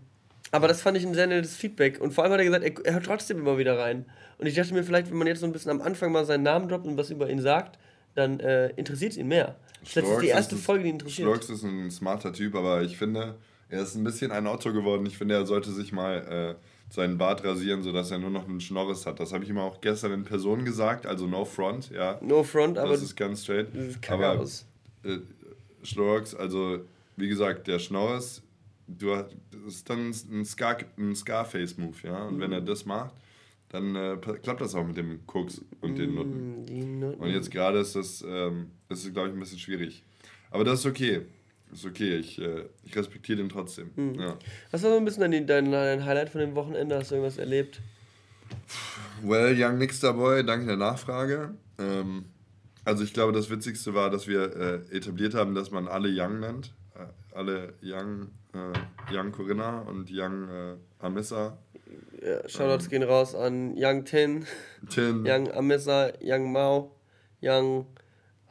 aber 0.50 0.68
das 0.68 0.82
fand 0.82 0.96
ich 0.96 1.06
ein 1.06 1.14
sehr 1.14 1.26
nettes 1.26 1.56
Feedback. 1.56 2.00
Und 2.00 2.12
vor 2.12 2.24
allem 2.24 2.32
hat 2.32 2.40
er 2.40 2.44
gesagt, 2.44 2.64
er, 2.64 2.86
er 2.86 2.94
hört 2.94 3.06
trotzdem 3.06 3.38
immer 3.38 3.58
wieder 3.58 3.78
rein. 3.78 4.04
Und 4.38 4.46
ich 4.46 4.54
dachte 4.54 4.74
mir, 4.74 4.84
vielleicht, 4.84 5.10
wenn 5.10 5.16
man 5.16 5.26
jetzt 5.26 5.40
so 5.40 5.46
ein 5.46 5.52
bisschen 5.52 5.70
am 5.70 5.80
Anfang 5.80 6.12
mal 6.12 6.24
seinen 6.24 6.42
Namen 6.42 6.68
droppt 6.68 6.86
und 6.86 6.96
was 6.96 7.10
über 7.10 7.28
ihn 7.28 7.40
sagt, 7.40 7.78
dann 8.14 8.40
äh, 8.40 8.68
interessiert 8.70 9.12
es 9.12 9.18
ihn 9.18 9.28
mehr. 9.28 9.56
Das 9.82 9.96
ist 9.96 10.20
die 10.22 10.28
erste 10.28 10.56
Folge, 10.56 10.84
die 10.84 10.90
interessiert. 10.90 11.26
Schlurks 11.26 11.50
ist 11.50 11.62
ein 11.62 11.90
smarter 11.90 12.32
Typ, 12.32 12.54
aber 12.54 12.82
ich 12.82 12.96
finde 12.96 13.34
er 13.74 13.82
ist 13.82 13.96
ein 13.96 14.04
bisschen 14.04 14.30
ein 14.30 14.46
Otto 14.46 14.72
geworden. 14.72 15.04
Ich 15.06 15.18
finde, 15.18 15.34
er 15.34 15.46
sollte 15.46 15.72
sich 15.72 15.92
mal 15.92 16.56
äh, 16.58 16.92
seinen 16.92 17.18
Bart 17.18 17.44
rasieren, 17.44 17.82
sodass 17.82 18.10
er 18.10 18.18
nur 18.18 18.30
noch 18.30 18.48
einen 18.48 18.60
Schnorres 18.60 19.04
hat. 19.04 19.18
Das 19.18 19.32
habe 19.32 19.42
ich 19.42 19.50
ihm 19.50 19.58
auch 19.58 19.80
gestern 19.80 20.12
in 20.12 20.24
Person 20.24 20.64
gesagt, 20.64 21.06
also 21.06 21.26
no 21.26 21.44
front, 21.44 21.90
ja. 21.90 22.18
No 22.22 22.44
front, 22.44 22.78
aber. 22.78 22.92
Das 22.92 23.02
ist 23.02 23.16
ganz 23.16 23.42
straight. 23.42 23.68
Das 23.74 23.86
ist 23.86 24.10
aber 24.10 24.38
aus. 24.38 24.64
Äh, 25.02 25.18
Schlorx, 25.82 26.34
also 26.34 26.80
wie 27.16 27.28
gesagt, 27.28 27.66
der 27.66 27.80
Schnorres, 27.80 28.42
du, 28.86 29.14
das 29.14 29.74
ist 29.74 29.90
dann 29.90 30.10
ein, 30.10 30.44
Scar, 30.44 30.78
ein 30.98 31.14
Scarface-Move, 31.14 31.96
ja. 32.02 32.24
Und 32.24 32.36
mhm. 32.36 32.40
wenn 32.40 32.52
er 32.52 32.60
das 32.60 32.86
macht, 32.86 33.14
dann 33.68 33.96
äh, 33.96 34.16
klappt 34.16 34.60
das 34.60 34.74
auch 34.74 34.86
mit 34.86 34.96
dem 34.96 35.26
Koks 35.26 35.60
und 35.80 35.98
den 35.98 36.14
Nutten. 36.14 36.64
Mm, 36.64 37.00
Nutten. 37.00 37.20
Und 37.20 37.30
jetzt 37.30 37.50
gerade 37.50 37.80
ist 37.80 37.96
das, 37.96 38.24
ähm, 38.26 38.70
das 38.88 39.04
ist, 39.04 39.12
glaube 39.12 39.28
ich, 39.28 39.34
ein 39.34 39.40
bisschen 39.40 39.58
schwierig. 39.58 40.04
Aber 40.50 40.62
das 40.62 40.80
ist 40.80 40.86
okay. 40.86 41.22
Ist 41.72 41.84
okay, 41.84 42.18
ich, 42.18 42.40
äh, 42.40 42.66
ich 42.84 42.96
respektiere 42.96 43.38
den 43.38 43.48
trotzdem. 43.48 43.90
Mhm. 43.96 44.14
Ja. 44.20 44.38
Was 44.70 44.84
war 44.84 44.90
so 44.90 44.96
ein 44.96 45.04
bisschen 45.04 45.28
dein, 45.28 45.46
dein, 45.46 45.72
dein 45.72 46.04
Highlight 46.04 46.30
von 46.30 46.40
dem 46.40 46.54
Wochenende? 46.54 46.96
Hast 46.96 47.10
du 47.10 47.16
irgendwas 47.16 47.38
erlebt? 47.38 47.80
Well, 49.22 49.56
Young 49.58 49.78
Mixter 49.78 50.12
Boy, 50.12 50.44
danke 50.44 50.66
der 50.66 50.76
Nachfrage. 50.76 51.54
Ähm, 51.78 52.26
also 52.84 53.02
ich 53.02 53.12
glaube, 53.12 53.32
das 53.32 53.50
Witzigste 53.50 53.94
war, 53.94 54.10
dass 54.10 54.28
wir 54.28 54.54
äh, 54.90 54.96
etabliert 54.96 55.34
haben, 55.34 55.54
dass 55.54 55.70
man 55.70 55.88
alle 55.88 56.08
Young 56.12 56.38
nennt. 56.38 56.72
Alle 57.34 57.74
Young, 57.82 58.28
äh, 58.54 59.12
Young 59.14 59.32
Corinna 59.32 59.80
und 59.80 60.08
Young 60.10 60.48
äh, 60.48 60.76
Amissa. 61.00 61.58
Ja, 62.22 62.48
Shoutouts 62.48 62.84
ähm, 62.84 62.90
gehen 62.90 63.02
raus 63.02 63.34
an 63.34 63.74
Young 63.76 64.04
Tin, 64.04 64.46
Tin. 64.88 65.26
Young 65.26 65.50
Amissa, 65.52 66.12
Young 66.22 66.52
Mao, 66.52 66.92
Young 67.42 67.86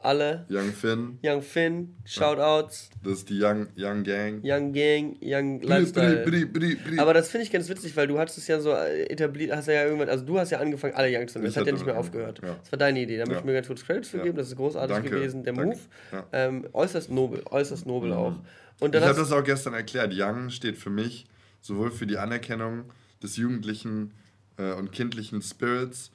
alle. 0.04 0.46
Young 0.50 0.72
Finn. 0.72 1.18
Young 1.24 1.42
Finn, 1.42 1.96
Shoutouts. 2.04 2.90
Das 3.02 3.14
ist 3.14 3.30
die 3.30 3.42
Young, 3.42 3.66
Young 3.76 4.04
Gang. 4.04 4.40
Young 4.42 4.72
Gang, 4.72 5.16
Young 5.20 5.60
Lifestyle. 5.62 6.24
Bri, 6.24 6.44
bri, 6.44 6.74
bri, 6.74 6.98
Aber 6.98 7.14
das 7.14 7.28
finde 7.28 7.44
ich 7.44 7.52
ganz 7.52 7.68
witzig, 7.68 7.96
weil 7.96 8.06
du 8.06 8.18
hattest 8.18 8.38
es 8.38 8.46
ja 8.46 8.60
so 8.60 8.72
äh, 8.72 9.04
etabliert, 9.04 9.54
hast 9.56 9.68
ja 9.68 9.84
irgendwann, 9.84 10.08
also 10.08 10.24
du 10.24 10.38
hast 10.38 10.50
ja 10.50 10.58
angefangen, 10.58 10.94
alle 10.94 11.08
Young 11.08 11.28
zu 11.28 11.38
nennen. 11.38 11.46
Das 11.46 11.56
hat 11.56 11.66
ja 11.66 11.72
nicht 11.72 11.86
mehr 11.86 11.98
aufgehört. 11.98 12.40
Ja. 12.42 12.56
Das 12.62 12.72
war 12.72 12.78
deine 12.78 13.00
Idee. 13.00 13.18
Da 13.18 13.26
möchte 13.26 13.40
ich 13.40 13.44
mir 13.44 13.54
ganz 13.54 13.66
kurz 13.66 13.84
Credits 13.84 14.08
für 14.08 14.18
geben, 14.18 14.36
das 14.36 14.48
ist 14.48 14.56
großartig 14.56 14.94
Danke. 14.94 15.10
gewesen. 15.10 15.42
Der 15.42 15.52
Danke. 15.52 15.76
Move. 15.76 15.80
Ja. 16.12 16.26
Ähm, 16.32 16.66
äußerst 16.72 17.10
nobel, 17.10 17.42
äußerst 17.50 17.86
nobel 17.86 18.10
mhm. 18.10 18.16
auch. 18.16 18.36
Und 18.80 18.94
ich 18.94 19.00
habe 19.00 19.14
das 19.14 19.32
auch 19.32 19.44
gestern 19.44 19.74
erklärt. 19.74 20.12
Young 20.14 20.50
steht 20.50 20.76
für 20.76 20.90
mich 20.90 21.26
sowohl 21.60 21.90
für 21.90 22.06
die 22.06 22.18
Anerkennung 22.18 22.84
des 23.22 23.36
jugendlichen 23.36 24.12
äh, 24.58 24.72
und 24.72 24.92
kindlichen 24.92 25.40
Spirits 25.42 26.10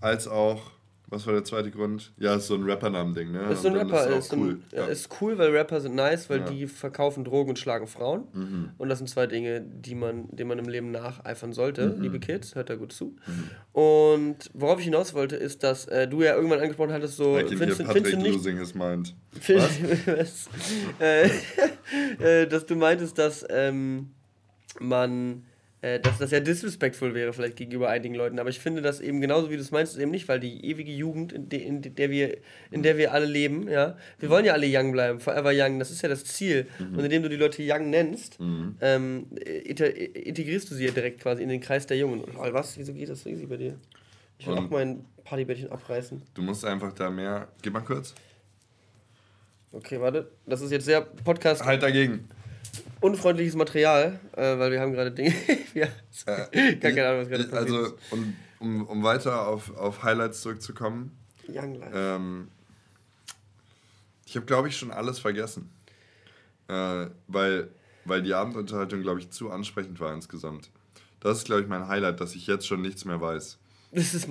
als 0.00 0.26
auch 0.26 0.72
was 1.12 1.26
war 1.26 1.34
der 1.34 1.44
zweite 1.44 1.70
Grund? 1.70 2.12
Ja, 2.16 2.36
ist 2.36 2.46
so 2.46 2.54
ein 2.54 2.62
Rappernamen-Ding, 2.62 3.32
ne? 3.32 3.52
Ist 3.52 3.62
so 3.62 3.68
ein 3.68 3.76
Rapper, 3.76 4.06
ist, 4.08 4.26
ist, 4.26 4.32
cool. 4.32 4.52
Ein, 4.52 4.64
ja. 4.74 4.86
ist 4.86 5.10
cool, 5.20 5.36
weil 5.36 5.50
Rapper 5.50 5.82
sind 5.82 5.94
nice, 5.94 6.30
weil 6.30 6.40
ja. 6.40 6.46
die 6.46 6.66
verkaufen 6.66 7.22
Drogen 7.22 7.50
und 7.50 7.58
schlagen 7.58 7.86
Frauen. 7.86 8.24
Mhm. 8.32 8.70
Und 8.78 8.88
das 8.88 8.96
sind 8.96 9.08
zwei 9.08 9.26
Dinge, 9.26 9.60
die 9.60 9.94
man, 9.94 10.34
denen 10.34 10.48
man 10.48 10.58
im 10.58 10.68
Leben 10.68 10.90
nacheifern 10.90 11.52
sollte, 11.52 11.88
mhm. 11.88 12.00
liebe 12.00 12.18
Kids, 12.18 12.54
hört 12.54 12.70
da 12.70 12.76
gut 12.76 12.94
zu. 12.94 13.14
Mhm. 13.26 13.50
Und 13.78 14.36
worauf 14.54 14.78
ich 14.78 14.86
hinaus 14.86 15.12
wollte, 15.12 15.36
ist, 15.36 15.62
dass 15.62 15.84
äh, 15.84 16.08
du 16.08 16.22
ja 16.22 16.34
irgendwann 16.34 16.60
angesprochen 16.60 16.94
hattest, 16.94 17.18
so 17.18 17.34
findest, 17.34 17.82
findest 17.82 18.12
du 18.14 18.16
nicht, 18.16 18.32
losing 18.32 18.56
his 18.56 18.74
mind. 18.74 19.14
Was? 19.46 20.48
äh, 20.98 21.28
äh, 22.42 22.46
dass 22.46 22.64
du 22.64 22.74
meintest, 22.74 23.18
dass 23.18 23.44
ähm, 23.50 24.12
man 24.80 25.44
dass 25.82 26.18
das 26.18 26.30
ja 26.30 26.38
disrespectful 26.38 27.12
wäre 27.12 27.32
vielleicht 27.32 27.56
gegenüber 27.56 27.88
einigen 27.88 28.14
Leuten. 28.14 28.38
Aber 28.38 28.48
ich 28.48 28.60
finde 28.60 28.82
das 28.82 29.00
eben 29.00 29.20
genauso, 29.20 29.50
wie 29.50 29.56
du 29.56 29.62
es 29.62 29.72
meinst, 29.72 29.98
eben 29.98 30.12
nicht, 30.12 30.28
weil 30.28 30.38
die 30.38 30.64
ewige 30.64 30.92
Jugend, 30.92 31.32
in, 31.32 31.48
de, 31.48 31.60
in, 31.60 31.82
der, 31.82 32.08
wir, 32.08 32.38
in 32.70 32.84
der 32.84 32.96
wir 32.98 33.12
alle 33.12 33.26
leben, 33.26 33.68
ja, 33.68 33.96
wir 34.20 34.30
wollen 34.30 34.44
ja 34.44 34.52
alle 34.52 34.66
young 34.68 34.92
bleiben, 34.92 35.18
forever 35.18 35.50
young, 35.52 35.80
das 35.80 35.90
ist 35.90 36.00
ja 36.02 36.08
das 36.08 36.24
Ziel. 36.24 36.68
Mhm. 36.78 36.98
Und 36.98 37.04
indem 37.04 37.24
du 37.24 37.28
die 37.28 37.36
Leute 37.36 37.62
young 37.66 37.90
nennst, 37.90 38.38
mhm. 38.38 38.76
ähm, 38.80 39.26
integrierst 39.34 40.70
du 40.70 40.76
sie 40.76 40.86
ja 40.86 40.92
direkt 40.92 41.20
quasi 41.20 41.42
in 41.42 41.48
den 41.48 41.60
Kreis 41.60 41.84
der 41.86 41.96
Jungen. 41.96 42.22
Und 42.22 42.36
was, 42.36 42.78
wieso 42.78 42.94
geht 42.94 43.08
das 43.08 43.24
so 43.24 43.28
easy 43.28 43.46
bei 43.46 43.56
dir? 43.56 43.76
Ich 44.38 44.46
will 44.46 44.54
Und 44.54 44.66
auch 44.66 44.70
mein 44.70 45.04
Partybettchen 45.24 45.72
abreißen. 45.72 46.22
Du 46.34 46.42
musst 46.42 46.64
einfach 46.64 46.92
da 46.92 47.10
mehr, 47.10 47.48
gib 47.60 47.72
mal 47.72 47.80
kurz. 47.80 48.14
Okay, 49.72 50.00
warte, 50.00 50.30
das 50.46 50.60
ist 50.60 50.70
jetzt 50.70 50.84
sehr 50.84 51.00
Podcast... 51.00 51.64
Halt 51.64 51.82
dagegen. 51.82 52.28
Unfreundliches 53.02 53.54
Material, 53.54 54.18
äh, 54.36 54.58
weil 54.58 54.70
wir 54.72 54.80
haben 54.80 54.92
gerade 54.92 55.12
Dinge. 55.12 55.34
ja, 55.74 55.86
äh, 56.26 56.76
gar 56.76 56.92
keine 56.92 57.08
Ahnung, 57.08 57.22
was 57.22 57.28
gerade 57.28 57.44
passiert 57.44 57.54
Also, 57.54 57.84
ist. 57.86 57.94
Und, 58.10 58.36
um, 58.60 58.86
um 58.86 59.02
weiter 59.02 59.46
auf, 59.46 59.76
auf 59.76 60.02
Highlights 60.02 60.40
zurückzukommen. 60.42 61.16
Young 61.48 61.74
Life. 61.74 61.92
Ähm, 61.94 62.48
ich 64.24 64.36
habe, 64.36 64.46
glaube 64.46 64.68
ich, 64.68 64.76
schon 64.76 64.90
alles 64.90 65.18
vergessen. 65.18 65.70
Äh, 66.68 67.06
weil, 67.26 67.68
weil 68.04 68.22
die 68.22 68.32
Abendunterhaltung, 68.32 69.02
glaube 69.02 69.20
ich, 69.20 69.30
zu 69.30 69.50
ansprechend 69.50 70.00
war 70.00 70.14
insgesamt. 70.14 70.70
Das 71.20 71.38
ist, 71.38 71.44
glaube 71.44 71.62
ich, 71.62 71.68
mein 71.68 71.88
Highlight, 71.88 72.20
dass 72.20 72.34
ich 72.34 72.46
jetzt 72.46 72.66
schon 72.66 72.80
nichts 72.82 73.04
mehr 73.04 73.20
weiß. 73.20 73.58
Es 73.90 74.14
ist 74.14 74.28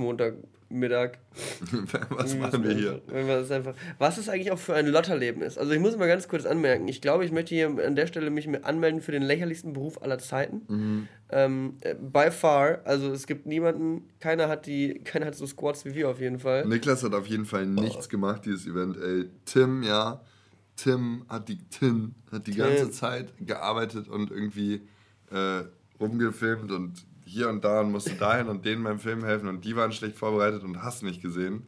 Montagmittag. 0.71 1.17
was 2.09 2.35
machen 2.35 2.63
wir 2.63 2.73
hier? 2.73 3.01
Was, 3.07 3.51
einfach, 3.51 3.75
was 3.97 4.17
es 4.17 4.29
eigentlich 4.29 4.51
auch 4.51 4.59
für 4.59 4.73
ein 4.73 4.87
Lotterleben 4.87 5.41
ist. 5.41 5.57
Also 5.57 5.71
ich 5.71 5.79
muss 5.79 5.97
mal 5.97 6.07
ganz 6.07 6.27
kurz 6.27 6.45
anmerken, 6.45 6.87
ich 6.87 7.01
glaube, 7.01 7.25
ich 7.25 7.31
möchte 7.31 7.55
hier 7.55 7.67
an 7.67 7.95
der 7.95 8.07
Stelle 8.07 8.29
mich 8.29 8.47
anmelden 8.65 9.01
für 9.01 9.11
den 9.11 9.21
lächerlichsten 9.21 9.73
Beruf 9.73 10.01
aller 10.01 10.19
Zeiten. 10.19 10.61
Mhm. 10.67 11.07
Ähm, 11.29 11.77
by 11.99 12.31
far, 12.31 12.79
also 12.85 13.11
es 13.11 13.27
gibt 13.27 13.45
niemanden, 13.45 14.09
keiner 14.19 14.47
hat 14.47 14.65
die, 14.65 14.99
keiner 15.03 15.27
hat 15.27 15.35
so 15.35 15.45
Squads 15.45 15.85
wie 15.85 15.95
wir 15.95 16.09
auf 16.09 16.19
jeden 16.19 16.39
Fall. 16.39 16.65
Niklas 16.65 17.03
hat 17.03 17.13
auf 17.13 17.27
jeden 17.27 17.45
Fall 17.45 17.65
nichts 17.65 18.07
oh. 18.07 18.09
gemacht, 18.09 18.45
dieses 18.45 18.67
Event. 18.67 18.97
Ey, 18.97 19.29
Tim, 19.45 19.83
ja, 19.83 20.21
Tim 20.75 21.25
hat 21.27 21.47
die, 21.47 21.57
Tim 21.69 22.15
hat 22.31 22.47
die 22.47 22.51
Tim. 22.51 22.63
ganze 22.63 22.91
Zeit 22.91 23.33
gearbeitet 23.39 24.07
und 24.07 24.31
irgendwie 24.31 24.81
äh, 25.31 25.63
rumgefilmt 25.99 26.71
und 26.71 27.05
hier 27.31 27.49
und 27.49 27.63
da 27.63 27.81
und 27.81 27.91
musste 27.91 28.13
dahin 28.15 28.47
und 28.47 28.65
denen 28.65 28.83
beim 28.83 28.99
Film 28.99 29.23
helfen 29.23 29.47
und 29.47 29.63
die 29.63 29.75
waren 29.75 29.91
schlecht 29.91 30.17
vorbereitet 30.17 30.63
und 30.63 30.83
hast 30.83 31.03
nicht 31.03 31.21
gesehen. 31.21 31.67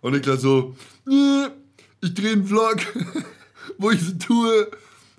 Und 0.00 0.14
ich 0.14 0.22
gleich 0.22 0.40
so, 0.40 0.76
ich 1.06 2.14
drehe 2.14 2.32
einen 2.32 2.46
Vlog, 2.46 2.78
wo 3.78 3.90
ich 3.90 4.00
so 4.00 4.12
tue, 4.14 4.70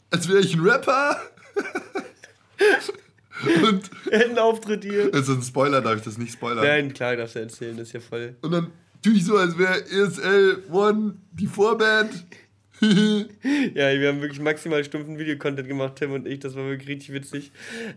als 0.10 0.28
wäre 0.28 0.40
ich 0.40 0.56
ein 0.56 0.62
Rapper. 0.62 1.18
und 3.64 3.90
einen 4.12 4.38
Auftritt 4.40 4.84
hier. 4.84 5.12
Das 5.12 5.28
ist 5.28 5.38
ein 5.38 5.44
Spoiler, 5.44 5.82
darf 5.82 5.98
ich 5.98 6.04
das 6.04 6.18
nicht 6.18 6.34
spoilern? 6.34 6.66
Nein, 6.66 6.94
klar, 6.94 7.16
darfst 7.16 7.36
du 7.36 7.40
erzählen, 7.40 7.78
das 7.78 7.88
ist 7.88 7.94
ja 7.94 8.00
voll. 8.00 8.36
Und 8.42 8.52
dann 8.52 8.72
tue 9.04 9.14
ich 9.14 9.26
so, 9.26 9.38
als 9.38 9.58
wäre 9.58 9.84
ESL 9.86 10.64
One 10.72 11.16
die 11.32 11.48
Vorband. 11.48 12.26
ja, 13.76 14.00
wir 14.00 14.08
haben 14.08 14.22
wirklich 14.22 14.40
maximal 14.40 14.84
stumpfen 14.84 15.20
Videocontent 15.20 15.68
gemacht, 15.68 15.98
Tim 15.98 16.14
und 16.14 16.28
ich. 16.28 16.40
Das 16.40 16.56
war 16.56 16.66
wirklich 16.66 16.90
richtig 16.90 17.14
witzig. 17.14 17.52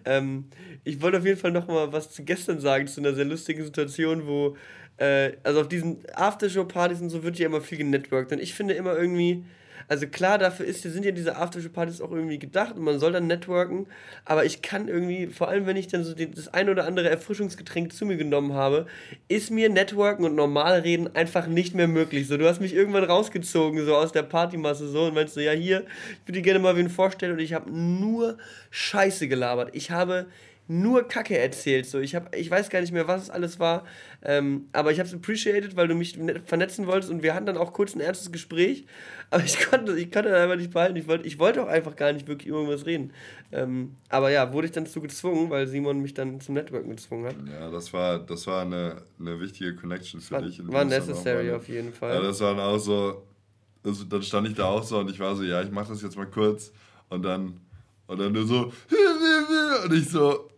Ähm, 0.04 0.44
ich 0.84 1.00
wollte 1.00 1.18
auf 1.18 1.24
jeden 1.24 1.38
Fall 1.38 1.52
noch 1.52 1.68
mal 1.68 1.90
was 1.92 2.10
zu 2.10 2.22
gestern 2.22 2.60
sagen, 2.60 2.86
zu 2.86 3.00
einer 3.00 3.14
sehr 3.14 3.24
lustigen 3.24 3.64
Situation, 3.64 4.26
wo, 4.26 4.56
äh, 4.98 5.32
also 5.42 5.62
auf 5.62 5.68
diesen 5.68 5.98
Aftershow-Partys 6.14 7.00
und 7.00 7.08
so 7.08 7.22
wird 7.22 7.38
ja 7.38 7.46
immer 7.46 7.62
viel 7.62 7.78
genetworked. 7.78 8.32
Und 8.32 8.40
ich 8.40 8.52
finde 8.52 8.74
immer 8.74 8.94
irgendwie, 8.94 9.44
also 9.88 10.06
klar, 10.06 10.38
dafür 10.38 10.66
ist, 10.66 10.82
sind 10.82 11.04
ja 11.04 11.10
diese 11.10 11.36
Aftershow-Partys 11.36 12.00
auch 12.00 12.10
irgendwie 12.10 12.38
gedacht 12.38 12.76
und 12.76 12.82
man 12.82 12.98
soll 12.98 13.12
dann 13.12 13.26
networken, 13.26 13.86
aber 14.24 14.44
ich 14.44 14.62
kann 14.62 14.88
irgendwie, 14.88 15.26
vor 15.26 15.48
allem 15.48 15.66
wenn 15.66 15.76
ich 15.76 15.88
dann 15.88 16.04
so 16.04 16.14
das 16.14 16.48
ein 16.48 16.68
oder 16.68 16.86
andere 16.86 17.10
Erfrischungsgetränk 17.10 17.92
zu 17.92 18.06
mir 18.06 18.16
genommen 18.16 18.54
habe, 18.54 18.86
ist 19.28 19.50
mir 19.50 19.68
Networken 19.68 20.24
und 20.24 20.34
normal 20.34 20.80
reden 20.80 21.14
einfach 21.14 21.46
nicht 21.46 21.74
mehr 21.74 21.88
möglich. 21.88 22.26
So, 22.26 22.36
du 22.36 22.48
hast 22.48 22.60
mich 22.60 22.74
irgendwann 22.74 23.04
rausgezogen, 23.04 23.84
so 23.84 23.96
aus 23.96 24.12
der 24.12 24.22
Partymasse 24.22 24.88
so 24.88 25.06
und 25.06 25.14
meinst 25.14 25.34
so, 25.34 25.40
ja 25.40 25.52
hier, 25.52 25.80
ich 25.80 26.28
würde 26.28 26.40
dir 26.40 26.42
gerne 26.42 26.58
mal 26.60 26.76
wen 26.76 26.90
vorstellen 26.90 27.32
und 27.32 27.40
ich 27.40 27.52
habe 27.52 27.70
nur 27.70 28.38
Scheiße 28.70 29.28
gelabert. 29.28 29.70
Ich 29.72 29.90
habe 29.90 30.26
nur 30.66 31.06
Kacke 31.06 31.36
erzählt. 31.36 31.86
So. 31.86 31.98
Ich, 31.98 32.14
hab, 32.14 32.34
ich 32.34 32.50
weiß 32.50 32.70
gar 32.70 32.80
nicht 32.80 32.92
mehr, 32.92 33.06
was 33.06 33.24
es 33.24 33.30
alles 33.30 33.60
war. 33.60 33.84
Ähm, 34.22 34.68
aber 34.72 34.92
ich 34.92 34.98
habe 34.98 35.06
es 35.06 35.14
appreciated, 35.14 35.76
weil 35.76 35.88
du 35.88 35.94
mich 35.94 36.18
vernetzen 36.46 36.86
wolltest 36.86 37.10
und 37.10 37.22
wir 37.22 37.34
hatten 37.34 37.44
dann 37.44 37.58
auch 37.58 37.72
kurz 37.72 37.94
ein 37.94 38.00
ernstes 38.00 38.32
Gespräch. 38.32 38.86
Aber 39.30 39.42
ich 39.42 39.58
konnte, 39.58 39.98
ich 39.98 40.12
konnte 40.12 40.36
einfach 40.36 40.56
nicht 40.56 40.72
behalten. 40.72 40.96
Ich 40.96 41.08
wollte 41.08 41.26
ich 41.26 41.38
wollt 41.40 41.58
auch 41.58 41.66
einfach 41.66 41.96
gar 41.96 42.12
nicht 42.12 42.28
wirklich 42.28 42.48
irgendwas 42.48 42.86
reden. 42.86 43.12
Ähm, 43.50 43.96
aber 44.08 44.30
ja, 44.30 44.52
wurde 44.52 44.66
ich 44.66 44.72
dann 44.72 44.84
dazu 44.84 45.00
gezwungen, 45.00 45.50
weil 45.50 45.66
Simon 45.66 46.00
mich 46.00 46.14
dann 46.14 46.40
zum 46.40 46.54
Networken 46.54 46.90
gezwungen 46.90 47.26
hat. 47.26 47.36
Ja, 47.48 47.70
das 47.70 47.92
war, 47.92 48.18
das 48.20 48.46
war 48.46 48.62
eine, 48.62 49.02
eine 49.18 49.40
wichtige 49.40 49.74
Connection 49.74 50.20
für 50.20 50.34
war, 50.34 50.42
dich. 50.42 50.60
War 50.64 50.84
necessary 50.84 51.50
auf 51.50 51.68
jeden 51.68 51.92
Fall. 51.92 52.14
Ja, 52.14 52.20
das 52.20 52.40
war 52.40 52.54
dann 52.54 52.64
auch 52.64 52.78
so, 52.78 53.24
also, 53.84 54.04
dann 54.04 54.22
stand 54.22 54.48
ich 54.48 54.54
da 54.54 54.66
auch 54.66 54.82
so 54.82 54.98
und 54.98 55.10
ich 55.10 55.18
war 55.18 55.34
so, 55.34 55.42
ja, 55.42 55.62
ich 55.62 55.70
mache 55.70 55.88
das 55.88 56.02
jetzt 56.02 56.16
mal 56.16 56.26
kurz. 56.26 56.72
Und 57.08 57.22
dann, 57.22 57.60
und 58.06 58.20
dann 58.20 58.32
nur 58.32 58.46
so, 58.46 58.72
und 59.84 59.94
ich 59.94 60.08
so, 60.08 60.48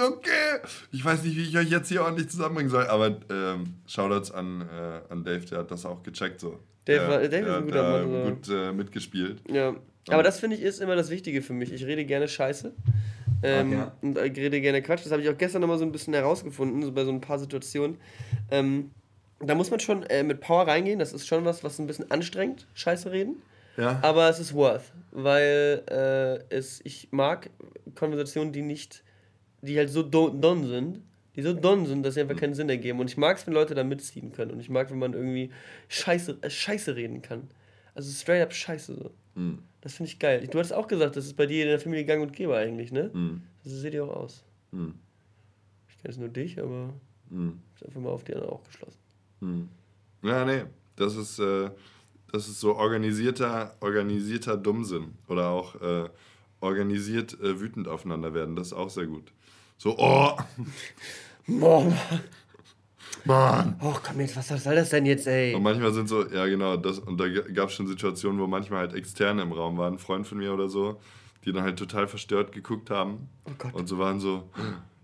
okay. 0.00 0.60
Ich 0.92 1.04
weiß 1.04 1.22
nicht, 1.24 1.36
wie 1.36 1.42
ich 1.42 1.56
euch 1.56 1.70
jetzt 1.70 1.88
hier 1.88 2.02
ordentlich 2.02 2.28
zusammenbringen 2.28 2.70
soll, 2.70 2.86
aber 2.86 3.18
ähm, 3.30 3.74
Shoutouts 3.86 4.30
an, 4.30 4.62
äh, 4.62 5.12
an 5.12 5.24
Dave, 5.24 5.44
der 5.46 5.58
hat 5.58 5.70
das 5.70 5.84
auch 5.84 6.02
gecheckt 6.02 6.40
so. 6.40 6.58
Dave, 6.84 7.08
war, 7.08 7.18
Dave 7.18 7.46
ist 7.46 7.54
ein 7.54 7.64
guter 7.64 7.82
Mann. 7.82 8.06
Oder? 8.06 8.30
gut 8.30 8.48
äh, 8.48 8.72
mitgespielt. 8.72 9.40
Ja. 9.50 9.74
Aber 10.08 10.22
das 10.22 10.38
finde 10.38 10.56
ich 10.56 10.62
ist 10.62 10.80
immer 10.80 10.94
das 10.94 11.10
Wichtige 11.10 11.42
für 11.42 11.52
mich. 11.52 11.72
Ich 11.72 11.84
rede 11.84 12.04
gerne 12.04 12.28
Scheiße. 12.28 12.72
Ähm, 13.42 13.72
okay. 13.72 13.90
Und 14.02 14.18
ich 14.18 14.36
rede 14.36 14.60
gerne 14.60 14.82
Quatsch. 14.82 15.04
Das 15.04 15.12
habe 15.12 15.22
ich 15.22 15.28
auch 15.28 15.36
gestern 15.36 15.60
nochmal 15.60 15.78
so 15.78 15.84
ein 15.84 15.92
bisschen 15.92 16.14
herausgefunden, 16.14 16.82
so 16.82 16.92
bei 16.92 17.04
so 17.04 17.10
ein 17.10 17.20
paar 17.20 17.38
Situationen. 17.38 17.98
Ähm, 18.50 18.92
da 19.40 19.54
muss 19.54 19.70
man 19.70 19.80
schon 19.80 20.04
äh, 20.04 20.22
mit 20.22 20.40
Power 20.40 20.66
reingehen. 20.66 20.98
Das 20.98 21.12
ist 21.12 21.26
schon 21.26 21.44
was, 21.44 21.64
was 21.64 21.78
ein 21.78 21.86
bisschen 21.86 22.10
anstrengt, 22.10 22.66
Scheiße 22.74 23.10
reden. 23.10 23.42
Ja. 23.76 23.98
Aber 24.02 24.28
es 24.30 24.38
ist 24.38 24.54
worth, 24.54 24.92
weil 25.10 25.82
äh, 25.90 26.54
es, 26.54 26.80
ich 26.84 27.08
mag 27.10 27.50
Konversationen, 27.94 28.52
die 28.52 28.62
nicht 28.62 29.02
die 29.62 29.76
halt 29.78 29.90
so 29.90 30.02
don 30.02 30.64
sind, 30.64 31.00
die 31.34 31.42
so 31.42 31.52
don 31.52 31.86
sind, 31.86 32.02
dass 32.02 32.14
sie 32.14 32.22
einfach 32.22 32.36
keinen 32.36 32.54
Sinn 32.54 32.68
ergeben. 32.68 32.98
Und 32.98 33.10
ich 33.10 33.16
mag 33.16 33.36
es, 33.36 33.46
wenn 33.46 33.54
Leute 33.54 33.74
da 33.74 33.84
mitziehen 33.84 34.32
können. 34.32 34.52
Und 34.52 34.60
ich 34.60 34.70
mag, 34.70 34.90
wenn 34.90 34.98
man 34.98 35.12
irgendwie 35.12 35.50
Scheiße, 35.88 36.38
äh, 36.40 36.50
Scheiße 36.50 36.96
reden 36.96 37.20
kann. 37.22 37.48
Also 37.94 38.10
straight 38.10 38.42
up 38.42 38.52
Scheiße 38.52 38.94
so. 38.94 39.10
Mhm. 39.34 39.58
Das 39.82 39.94
finde 39.94 40.10
ich 40.10 40.18
geil. 40.18 40.46
Du 40.50 40.58
hast 40.58 40.72
auch 40.72 40.88
gesagt, 40.88 41.16
das 41.16 41.26
ist 41.26 41.36
bei 41.36 41.46
dir 41.46 41.62
in 41.62 41.68
der 41.68 41.78
Familie 41.78 42.04
gang 42.04 42.22
und 42.22 42.32
gäbe 42.32 42.56
eigentlich, 42.56 42.90
ne? 42.90 43.10
Mhm. 43.12 43.42
So 43.62 43.76
sieht 43.76 43.94
ihr 43.94 44.04
auch 44.04 44.16
aus. 44.16 44.44
Mhm. 44.72 44.94
Ich 45.88 45.98
kenne 45.98 46.12
es 46.12 46.18
nur 46.18 46.28
dich, 46.28 46.60
aber 46.60 46.94
mhm. 47.30 47.60
ist 47.74 47.84
einfach 47.84 48.00
mal 48.00 48.10
auf 48.10 48.24
die 48.24 48.34
anderen 48.34 48.52
auch 48.52 48.64
geschlossen. 48.64 48.98
Mhm. 49.40 49.68
Ja, 50.22 50.44
nee. 50.44 50.64
Das 50.96 51.16
ist, 51.16 51.38
äh, 51.38 51.70
das 52.32 52.48
ist 52.48 52.60
so 52.60 52.74
organisierter, 52.76 53.76
organisierter 53.80 54.56
Dummsinn. 54.56 55.14
Oder 55.28 55.50
auch 55.50 55.80
äh, 55.80 56.08
organisiert 56.60 57.38
äh, 57.40 57.60
wütend 57.60 57.88
aufeinander 57.88 58.34
werden. 58.34 58.56
Das 58.56 58.68
ist 58.68 58.72
auch 58.72 58.90
sehr 58.90 59.06
gut. 59.06 59.32
So, 59.78 59.96
oh. 59.98 60.36
Boah. 61.46 61.92
Mann. 63.26 63.76
Oh, 63.82 63.94
komm 64.02 64.20
jetzt, 64.20 64.36
was 64.36 64.48
soll 64.48 64.74
das 64.74 64.90
denn 64.90 65.04
jetzt, 65.04 65.26
ey? 65.26 65.54
Und 65.54 65.62
manchmal 65.62 65.92
sind 65.92 66.08
so, 66.08 66.26
ja 66.28 66.46
genau, 66.46 66.76
das, 66.76 66.98
und 67.00 67.18
da 67.18 67.28
gab 67.28 67.68
es 67.68 67.74
schon 67.74 67.86
Situationen, 67.86 68.40
wo 68.40 68.46
manchmal 68.46 68.80
halt 68.80 68.94
Externe 68.94 69.42
im 69.42 69.52
Raum 69.52 69.76
waren, 69.78 69.94
ein 69.94 69.98
Freund 69.98 70.26
von 70.26 70.38
mir 70.38 70.52
oder 70.54 70.68
so, 70.68 71.00
die 71.44 71.52
dann 71.52 71.64
halt 71.64 71.78
total 71.78 72.06
verstört 72.06 72.52
geguckt 72.52 72.88
haben. 72.90 73.28
Oh 73.44 73.52
Gott. 73.58 73.74
Und 73.74 73.88
so 73.88 73.98
waren 73.98 74.20
so, 74.20 74.48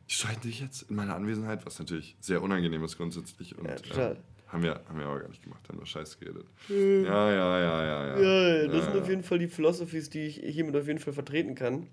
die 0.09 0.15
streiten 0.15 0.43
sich 0.43 0.61
jetzt 0.61 0.89
in 0.89 0.97
meiner 0.97 1.17
Anwesenheit, 1.17 1.67
was 1.67 1.79
natürlich 1.79 2.17
sehr 2.21 2.43
unangenehm 2.43 2.85
ist 2.85 2.97
grundsätzlich. 2.97 3.59
Und, 3.59 3.67
ja, 3.67 3.75
total. 3.77 4.13
Ähm, 4.13 4.17
haben 4.49 4.63
wir, 4.63 4.81
haben 4.87 4.99
wir 4.99 5.07
aber 5.07 5.21
gar 5.21 5.29
nicht 5.29 5.43
gemacht, 5.43 5.67
haben 5.69 5.79
wir 5.79 5.87
Scheiß 5.87 6.21
geredet. 6.21 6.47
Mhm. 6.69 7.05
Ja, 7.05 7.31
ja, 7.31 7.59
ja, 7.59 7.85
ja, 7.85 8.07
ja. 8.07 8.21
Ja, 8.21 8.67
das 8.67 8.75
ja, 8.75 8.83
sind 8.83 8.95
ja. 8.95 9.01
auf 9.01 9.09
jeden 9.09 9.23
Fall 9.23 9.39
die 9.39 9.49
Philosophies, 9.49 10.11
die 10.11 10.27
ich 10.27 10.37
hiermit 10.37 10.77
auf 10.77 10.87
jeden 10.87 10.99
Fall 10.99 11.13
vertreten 11.13 11.55
kann. 11.55 11.89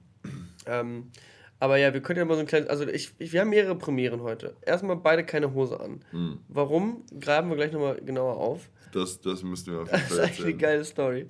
ähm, 0.66 1.12
aber 1.60 1.78
ja, 1.78 1.94
wir 1.94 2.02
können 2.02 2.20
ja 2.20 2.26
mal 2.26 2.36
so 2.36 2.40
ein 2.40 2.46
kleines. 2.46 2.70
Also, 2.70 2.88
ich, 2.88 3.12
ich, 3.20 3.34
wir 3.34 3.42
haben 3.42 3.50
mehrere 3.50 3.76
Premieren 3.76 4.22
heute. 4.22 4.56
Erstmal 4.62 4.96
beide 4.96 5.26
keine 5.26 5.54
Hose 5.54 5.80
an. 5.80 6.00
Mhm. 6.12 6.40
Warum? 6.48 7.04
Graben 7.20 7.50
wir 7.50 7.58
gleich 7.58 7.74
nochmal 7.74 7.98
genauer 7.98 8.38
auf. 8.38 8.70
Das, 8.94 9.20
das 9.22 9.44
müssten 9.44 9.74
wir 9.74 9.82
auf 9.82 9.92
jeden 9.92 10.04
Fall 10.04 10.10
Das 10.18 10.18
ist 10.18 10.20
eigentlich 10.20 10.46
eine 10.46 10.58
geile 10.58 10.86
Story. 10.86 11.28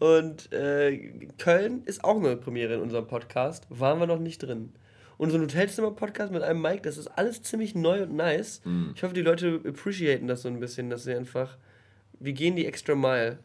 Und 0.00 0.52
äh, 0.52 1.28
Köln 1.38 1.82
ist 1.84 2.04
auch 2.04 2.16
eine 2.16 2.36
Premiere 2.36 2.74
in 2.74 2.80
unserem 2.80 3.06
Podcast. 3.06 3.66
Waren 3.70 4.00
wir 4.00 4.06
noch 4.06 4.18
nicht 4.18 4.42
drin. 4.42 4.72
Und 5.16 5.30
so 5.30 5.36
ein 5.36 5.42
Hotelzimmer-Podcast 5.42 6.32
mit 6.32 6.42
einem 6.42 6.62
Mic, 6.62 6.82
das 6.82 6.96
ist 6.96 7.08
alles 7.08 7.42
ziemlich 7.42 7.74
neu 7.74 8.02
und 8.02 8.14
nice. 8.14 8.60
Mhm. 8.64 8.92
Ich 8.94 9.02
hoffe, 9.02 9.14
die 9.14 9.22
Leute 9.22 9.60
appreciaten 9.66 10.28
das 10.28 10.42
so 10.42 10.48
ein 10.48 10.60
bisschen, 10.60 10.90
dass 10.90 11.04
sie 11.04 11.14
einfach. 11.14 11.56
Wir 12.20 12.32
gehen 12.32 12.56
die 12.56 12.66
extra 12.66 12.94
Mile. 12.94 13.38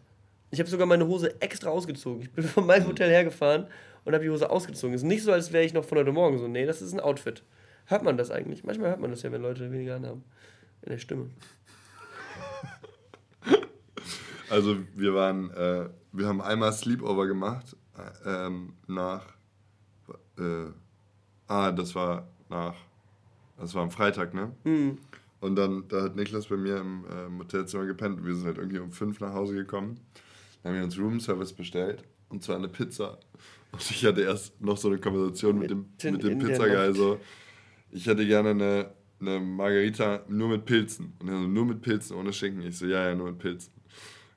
Ich 0.51 0.59
habe 0.59 0.69
sogar 0.69 0.85
meine 0.85 1.07
Hose 1.07 1.39
extra 1.41 1.69
ausgezogen. 1.69 2.21
Ich 2.21 2.31
bin 2.31 2.43
von 2.43 2.65
meinem 2.65 2.83
mhm. 2.83 2.89
Hotel 2.89 3.09
hergefahren 3.09 3.67
und 4.05 4.13
habe 4.13 4.23
die 4.23 4.29
Hose 4.29 4.49
ausgezogen. 4.49 4.95
Ist 4.95 5.03
nicht 5.03 5.23
so, 5.23 5.31
als 5.31 5.51
wäre 5.53 5.63
ich 5.63 5.73
noch 5.73 5.85
von 5.85 5.97
heute 5.97 6.11
Morgen 6.11 6.37
so. 6.37 6.47
Nee, 6.47 6.65
das 6.65 6.81
ist 6.81 6.93
ein 6.93 6.99
Outfit. 6.99 7.43
Hört 7.85 8.03
man 8.03 8.17
das 8.17 8.31
eigentlich? 8.31 8.63
Manchmal 8.63 8.89
hört 8.89 8.99
man 8.99 9.11
das 9.11 9.23
ja, 9.23 9.31
wenn 9.31 9.41
Leute 9.41 9.71
weniger 9.71 9.95
anhaben. 9.95 10.23
In 10.81 10.91
der 10.91 10.99
Stimme. 10.99 11.29
Also 14.49 14.77
wir 14.95 15.15
waren, 15.15 15.49
äh, 15.51 15.89
wir 16.11 16.27
haben 16.27 16.41
einmal 16.41 16.71
Sleepover 16.73 17.25
gemacht 17.25 17.75
äh, 18.25 18.49
nach 18.87 19.25
äh, 20.37 20.65
Ah, 21.47 21.71
das 21.71 21.93
war 21.93 22.27
nach. 22.49 22.75
Das 23.57 23.75
war 23.75 23.83
am 23.83 23.91
Freitag, 23.91 24.33
ne? 24.33 24.51
Mhm. 24.63 24.97
Und 25.39 25.55
dann, 25.55 25.87
da 25.87 26.03
hat 26.03 26.15
Niklas 26.15 26.47
bei 26.47 26.57
mir 26.57 26.77
im 26.77 27.05
äh, 27.05 27.39
Hotelzimmer 27.39 27.85
gepennt 27.85 28.23
wir 28.25 28.33
sind 28.33 28.45
halt 28.45 28.57
irgendwie 28.57 28.79
um 28.79 28.91
fünf 28.91 29.19
nach 29.19 29.33
Hause 29.33 29.53
gekommen. 29.53 29.99
Dann 30.61 30.71
haben 30.71 30.77
wir 30.79 30.85
uns 30.85 30.97
Roomservice 30.97 31.53
bestellt 31.53 32.03
und 32.33 32.43
zwar 32.43 32.57
eine 32.57 32.67
Pizza. 32.67 33.19
Und 33.71 33.89
ich 33.89 34.03
hatte 34.05 34.21
erst 34.21 34.59
noch 34.59 34.75
so 34.75 34.89
eine 34.89 34.97
Konversation 34.97 35.57
mit, 35.59 35.69
mit 35.69 36.03
dem, 36.03 36.13
mit 36.13 36.23
dem 36.23 36.39
Pizzaguy 36.39 36.93
so. 36.93 37.19
Ich 37.91 38.07
hätte 38.07 38.25
gerne 38.25 38.49
eine, 38.49 38.91
eine 39.21 39.39
Margarita 39.39 40.23
nur 40.27 40.49
mit 40.49 40.65
Pilzen. 40.65 41.13
Und 41.19 41.29
er 41.29 41.37
so, 41.37 41.47
nur 41.47 41.65
mit 41.65 41.81
Pilzen, 41.81 42.17
ohne 42.17 42.33
Schinken. 42.33 42.63
Ich 42.63 42.77
so, 42.77 42.87
ja, 42.87 43.07
ja, 43.07 43.15
nur 43.15 43.27
mit 43.27 43.37
Pilzen. 43.37 43.71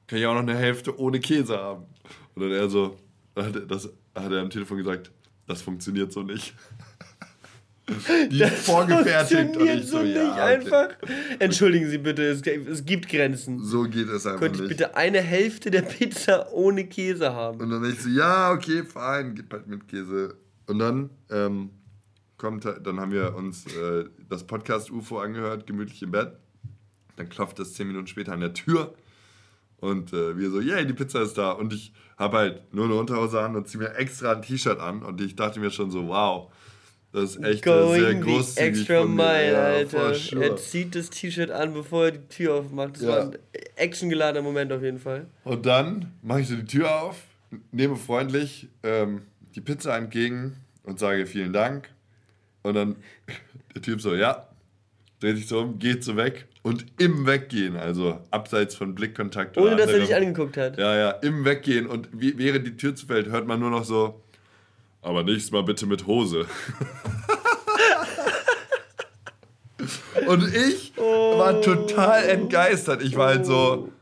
Kann 0.06 0.18
ich 0.18 0.26
auch 0.26 0.34
noch 0.34 0.42
eine 0.42 0.56
Hälfte 0.56 0.98
ohne 0.98 1.18
Käse 1.18 1.56
haben? 1.56 1.86
Und 2.34 2.42
dann 2.42 2.52
er 2.52 2.68
so, 2.68 2.96
das 3.34 3.90
hat 4.14 4.32
er 4.32 4.42
am 4.42 4.50
Telefon 4.50 4.78
gesagt, 4.78 5.10
das 5.46 5.62
funktioniert 5.62 6.12
so 6.12 6.22
nicht. 6.22 6.54
Die 8.30 8.38
das 8.38 8.66
vorgefertigt 8.66 9.56
und 9.56 9.64
ich 9.64 9.86
so, 9.86 10.02
nicht 10.02 10.16
ja, 10.16 10.44
einfach. 10.44 10.88
Entschuldigen 11.38 11.88
Sie 11.88 11.98
bitte, 11.98 12.24
es, 12.24 12.42
es, 12.42 12.84
gibt 12.84 13.08
Grenzen. 13.08 13.62
So 13.62 13.84
geht 13.84 14.08
es 14.08 14.26
einfach 14.26 14.40
Könnte 14.40 14.64
ich 14.64 14.68
bitte 14.68 14.96
eine 14.96 15.20
Hälfte 15.20 15.70
der 15.70 15.82
Pizza 15.82 16.52
ohne 16.52 16.84
Käse 16.86 17.32
haben? 17.32 17.60
Und 17.60 17.70
dann 17.70 17.84
ich 17.84 18.00
so, 18.00 18.08
ja, 18.08 18.50
okay, 18.50 18.82
fein, 18.82 19.36
gib 19.36 19.52
halt 19.52 19.68
mit 19.68 19.86
Käse. 19.86 20.36
Und 20.66 20.80
dann 20.80 21.10
ähm, 21.30 21.70
kommt, 22.38 22.64
dann 22.64 22.98
haben 22.98 23.12
wir 23.12 23.36
uns 23.36 23.66
äh, 23.76 24.06
das 24.28 24.44
Podcast 24.44 24.90
UFO 24.90 25.18
angehört, 25.20 25.68
gemütlich 25.68 26.02
im 26.02 26.10
Bett. 26.10 26.32
Dann 27.14 27.28
klopft 27.28 27.60
es 27.60 27.74
zehn 27.74 27.86
Minuten 27.86 28.08
später 28.08 28.32
an 28.32 28.40
der 28.40 28.52
Tür. 28.52 28.94
Und 29.78 30.12
äh, 30.12 30.36
wir 30.36 30.50
so, 30.50 30.60
yay, 30.60 30.84
die 30.86 30.92
Pizza 30.92 31.22
ist 31.22 31.38
da. 31.38 31.52
Und 31.52 31.72
ich 31.72 31.92
habe 32.16 32.36
halt 32.36 32.74
nur 32.74 32.86
eine 32.86 32.94
Unterhose 32.94 33.40
an 33.40 33.54
und 33.54 33.68
ziehe 33.68 33.84
mir 33.84 33.94
extra 33.94 34.32
ein 34.32 34.42
T-Shirt 34.42 34.80
an. 34.80 35.02
Und 35.02 35.20
ich 35.20 35.36
dachte 35.36 35.60
mir 35.60 35.70
schon 35.70 35.90
so, 35.90 36.08
wow, 36.08 36.50
das 37.16 37.36
ist 37.36 37.44
echt 37.44 37.64
Going 37.64 38.00
sehr 38.00 38.14
großzügig 38.16 38.80
extra 38.80 39.00
von 39.00 39.14
mile, 39.14 39.52
ja, 39.52 39.64
Alter. 39.64 40.14
Sure. 40.14 40.44
Er 40.44 40.56
zieht 40.56 40.94
das 40.94 41.08
T-Shirt 41.08 41.50
an, 41.50 41.72
bevor 41.72 42.04
er 42.04 42.10
die 42.12 42.28
Tür 42.28 42.56
aufmacht. 42.56 42.96
Das 42.96 43.02
ja. 43.02 43.08
war 43.08 43.20
ein 43.22 43.38
actiongeladener 43.76 44.42
Moment 44.42 44.70
auf 44.70 44.82
jeden 44.82 44.98
Fall. 44.98 45.24
Und 45.44 45.64
dann 45.64 46.12
mache 46.20 46.42
ich 46.42 46.48
so 46.48 46.56
die 46.56 46.66
Tür 46.66 46.94
auf, 47.02 47.22
nehme 47.72 47.96
freundlich 47.96 48.68
ähm, 48.82 49.22
die 49.54 49.62
Pizza 49.62 49.96
entgegen 49.96 50.56
und 50.82 50.98
sage 50.98 51.24
vielen 51.24 51.54
Dank. 51.54 51.88
Und 52.62 52.74
dann 52.74 52.96
der 53.74 53.80
Typ 53.80 54.02
so, 54.02 54.14
ja, 54.14 54.48
dreht 55.20 55.38
sich 55.38 55.48
so 55.48 55.60
um, 55.60 55.78
geht 55.78 56.04
so 56.04 56.16
weg 56.16 56.46
und 56.62 56.84
im 56.98 57.26
Weggehen, 57.26 57.76
also 57.76 58.20
abseits 58.30 58.74
von 58.74 58.94
Blickkontakt. 58.94 59.56
Ohne 59.56 59.76
dass 59.76 59.90
er 59.90 60.00
dich 60.00 60.14
angeguckt 60.14 60.58
hat. 60.58 60.76
Ja, 60.76 60.94
ja, 60.94 61.10
im 61.12 61.46
Weggehen 61.46 61.86
und 61.86 62.10
wie, 62.12 62.36
während 62.36 62.66
die 62.66 62.76
Tür 62.76 62.94
zufällt, 62.94 63.28
hört 63.28 63.46
man 63.46 63.58
nur 63.58 63.70
noch 63.70 63.84
so, 63.84 64.20
aber 65.06 65.22
nächstes 65.22 65.52
Mal 65.52 65.62
bitte 65.62 65.86
mit 65.86 66.04
Hose. 66.06 66.46
und 70.26 70.52
ich 70.52 70.92
oh. 70.96 71.38
war 71.38 71.62
total 71.62 72.24
entgeistert. 72.24 73.02
Ich 73.02 73.16
war 73.16 73.28
halt 73.28 73.46
so, 73.46 73.92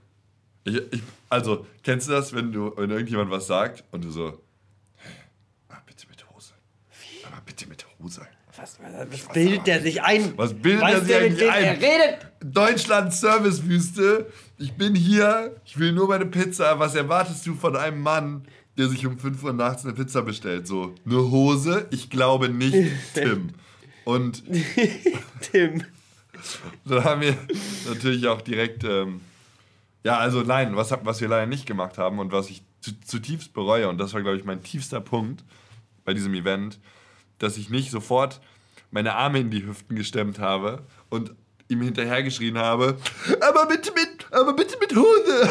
ich, 0.64 0.76
ich, 0.76 1.02
also, 1.28 1.66
kennst 1.82 2.08
du 2.08 2.12
das, 2.12 2.32
wenn 2.32 2.52
du, 2.52 2.72
wenn 2.76 2.90
irgendjemand 2.90 3.30
was 3.30 3.46
sagt 3.46 3.84
und 3.90 4.02
du 4.02 4.10
so, 4.10 4.40
ah, 5.68 5.76
bitte 5.84 6.06
mit 6.08 6.24
Hose. 6.30 6.54
Aber 7.26 7.42
bitte 7.44 7.68
mit 7.68 7.84
Hose. 8.00 8.26
Was, 8.56 8.78
was 9.10 9.28
bildet 9.34 9.66
der 9.66 9.82
sich 9.82 10.00
ein? 10.02 10.32
Was 10.38 10.54
bildet 10.54 10.80
weißt 10.80 11.10
der 11.10 11.20
sich 11.20 11.32
eigentlich 11.32 11.50
ein? 11.50 11.64
Er 11.64 11.76
redet? 11.82 12.28
Deutschland 12.42 13.12
Servicewüste. 13.12 14.32
Ich 14.56 14.72
bin 14.72 14.94
hier, 14.94 15.54
ich 15.66 15.78
will 15.78 15.92
nur 15.92 16.08
meine 16.08 16.24
Pizza. 16.24 16.78
Was 16.78 16.94
erwartest 16.94 17.46
du 17.46 17.56
von 17.56 17.76
einem 17.76 18.00
Mann, 18.00 18.46
der 18.76 18.88
sich 18.88 19.06
um 19.06 19.18
5 19.18 19.42
Uhr 19.42 19.52
nachts 19.52 19.84
eine 19.84 19.94
Pizza 19.94 20.22
bestellt? 20.22 20.66
So, 20.66 20.94
eine 21.06 21.30
Hose? 21.30 21.86
Ich 21.90 22.10
glaube 22.10 22.48
nicht, 22.48 22.90
Tim. 23.14 23.50
Und 24.04 24.42
Tim. 25.40 25.84
dann 26.84 27.04
haben 27.04 27.20
wir 27.22 27.36
natürlich 27.88 28.26
auch 28.26 28.42
direkt, 28.42 28.84
ähm, 28.84 29.20
ja, 30.02 30.18
also 30.18 30.42
nein, 30.42 30.76
was, 30.76 30.94
was 31.02 31.20
wir 31.20 31.28
leider 31.28 31.46
nicht 31.46 31.66
gemacht 31.66 31.96
haben 31.98 32.18
und 32.18 32.32
was 32.32 32.50
ich 32.50 32.62
zutiefst 33.06 33.54
bereue, 33.54 33.88
und 33.88 33.98
das 33.98 34.12
war, 34.12 34.20
glaube 34.22 34.36
ich, 34.36 34.44
mein 34.44 34.62
tiefster 34.62 35.00
Punkt 35.00 35.42
bei 36.04 36.12
diesem 36.12 36.34
Event, 36.34 36.78
dass 37.38 37.56
ich 37.56 37.70
nicht 37.70 37.90
sofort 37.90 38.40
meine 38.90 39.14
Arme 39.14 39.40
in 39.40 39.50
die 39.50 39.64
Hüften 39.66 39.96
gestemmt 39.96 40.38
habe 40.38 40.82
und 41.08 41.34
ihm 41.68 41.80
hinterhergeschrien 41.80 42.58
habe, 42.58 42.98
aber 43.40 43.66
bitte 43.66 43.90
mit, 43.92 44.26
aber 44.30 44.52
bitte 44.52 44.76
mit 44.78 44.94
Hose. 44.94 45.48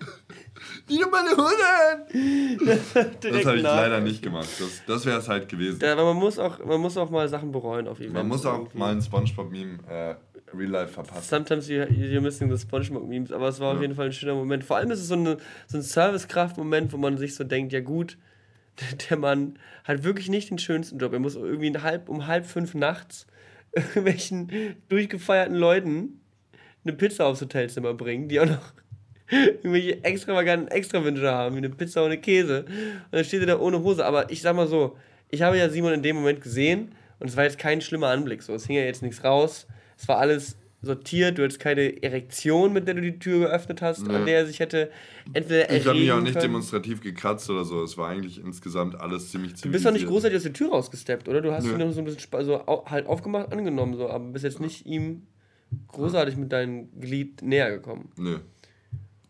Die 0.90 0.98
doch 0.98 1.10
meine 1.10 1.30
an. 1.30 1.48
Das 3.20 3.46
habe 3.46 3.56
ich 3.56 3.62
leider 3.62 4.00
nicht 4.00 4.22
gemacht. 4.22 4.48
Das, 4.58 4.82
das 4.86 5.06
wäre 5.06 5.18
es 5.18 5.28
halt 5.28 5.48
gewesen. 5.48 5.78
Ja, 5.82 5.92
aber 5.92 6.04
man 6.04 6.16
muss, 6.16 6.38
auch, 6.38 6.64
man 6.64 6.80
muss 6.80 6.96
auch 6.96 7.10
mal 7.10 7.28
Sachen 7.28 7.52
bereuen 7.52 7.86
auf 7.88 7.98
Events. 7.98 8.14
Man 8.14 8.28
muss 8.28 8.44
auch 8.44 8.58
irgendwie. 8.58 8.78
mal 8.78 8.92
ein 8.92 9.02
Spongebob-Meme 9.02 9.78
äh, 9.88 10.14
real 10.56 10.70
life 10.70 10.92
verpassen. 10.92 11.22
Sometimes 11.22 11.68
you, 11.68 11.82
you're 11.82 12.20
missing 12.20 12.54
the 12.54 12.60
Spongebob-Memes, 12.60 13.32
aber 13.32 13.48
es 13.48 13.60
war 13.60 13.70
ja. 13.70 13.76
auf 13.76 13.82
jeden 13.82 13.94
Fall 13.94 14.06
ein 14.06 14.12
schöner 14.12 14.34
Moment. 14.34 14.64
Vor 14.64 14.76
allem 14.76 14.90
ist 14.90 15.00
es 15.00 15.08
so, 15.08 15.14
eine, 15.14 15.36
so 15.66 15.78
ein 15.78 15.82
Servicekraft-Moment, 15.82 16.92
wo 16.92 16.96
man 16.96 17.18
sich 17.18 17.34
so 17.34 17.44
denkt, 17.44 17.72
ja 17.72 17.80
gut, 17.80 18.18
der 19.10 19.16
Mann 19.16 19.58
hat 19.84 20.04
wirklich 20.04 20.28
nicht 20.28 20.50
den 20.50 20.58
schönsten 20.58 20.98
Job. 20.98 21.12
Er 21.12 21.20
muss 21.20 21.36
irgendwie 21.36 21.76
halb, 21.78 22.08
um 22.08 22.26
halb 22.26 22.46
fünf 22.46 22.74
nachts 22.74 23.26
irgendwelchen 23.72 24.76
durchgefeierten 24.88 25.54
Leuten 25.54 26.20
eine 26.84 26.94
Pizza 26.94 27.26
aufs 27.26 27.40
Hotelzimmer 27.40 27.94
bringen, 27.94 28.28
die 28.28 28.40
auch 28.40 28.46
noch 28.46 28.72
irgendwelche 29.62 30.02
extravaganten 30.04 30.68
Extrawünsche 30.68 31.30
haben, 31.30 31.54
wie 31.54 31.58
eine 31.58 31.70
Pizza 31.70 32.04
ohne 32.04 32.18
Käse. 32.18 32.64
Und 32.64 33.12
dann 33.12 33.24
steht 33.24 33.40
er 33.40 33.46
da 33.46 33.58
ohne 33.58 33.82
Hose. 33.82 34.04
Aber 34.04 34.30
ich 34.30 34.42
sag 34.42 34.56
mal 34.56 34.66
so, 34.66 34.96
ich 35.30 35.42
habe 35.42 35.58
ja 35.58 35.68
Simon 35.68 35.92
in 35.92 36.02
dem 36.02 36.16
Moment 36.16 36.40
gesehen 36.40 36.92
und 37.18 37.28
es 37.28 37.36
war 37.36 37.44
jetzt 37.44 37.58
kein 37.58 37.80
schlimmer 37.80 38.08
Anblick. 38.08 38.42
So, 38.42 38.54
es 38.54 38.66
hing 38.66 38.76
ja 38.76 38.82
jetzt 38.82 39.02
nichts 39.02 39.22
raus. 39.24 39.66
Es 39.96 40.08
war 40.08 40.18
alles 40.18 40.56
sortiert, 40.82 41.36
du 41.36 41.42
hattest 41.42 41.60
keine 41.60 42.02
Erektion, 42.02 42.72
mit 42.72 42.86
der 42.86 42.94
du 42.94 43.02
die 43.02 43.18
Tür 43.18 43.40
geöffnet 43.40 43.82
hast, 43.82 44.06
nee. 44.06 44.14
an 44.14 44.24
der 44.24 44.38
er 44.38 44.46
sich 44.46 44.60
hätte 44.60 44.90
entweder 45.32 45.70
Ich 45.70 45.86
habe 45.86 45.98
mich 45.98 46.10
auch 46.10 46.20
nicht 46.20 46.32
können. 46.32 46.52
demonstrativ 46.52 47.02
gekratzt 47.02 47.50
oder 47.50 47.64
so, 47.64 47.82
es 47.82 47.98
war 47.98 48.08
eigentlich 48.08 48.42
insgesamt 48.42 48.98
alles 48.98 49.30
ziemlich 49.30 49.60
Du 49.60 49.70
bist 49.70 49.84
doch 49.84 49.92
nicht 49.92 50.06
großartig 50.06 50.38
aus 50.38 50.42
der 50.44 50.54
Tür 50.54 50.70
rausgesteppt, 50.70 51.28
oder? 51.28 51.42
Du 51.42 51.52
hast 51.52 51.66
ihn 51.66 51.76
noch 51.76 51.92
so 51.92 52.00
ein 52.00 52.06
bisschen 52.06 52.44
so 52.44 52.64
halt 52.86 53.06
aufgemacht, 53.06 53.52
angenommen, 53.52 53.96
so, 53.96 54.08
aber 54.08 54.24
bist 54.24 54.44
jetzt 54.44 54.60
nicht 54.60 54.86
ihm 54.86 55.26
großartig 55.88 56.36
mit 56.36 56.50
deinem 56.50 56.88
Glied 56.98 57.42
näher 57.42 57.70
gekommen. 57.70 58.10
Nö. 58.16 58.38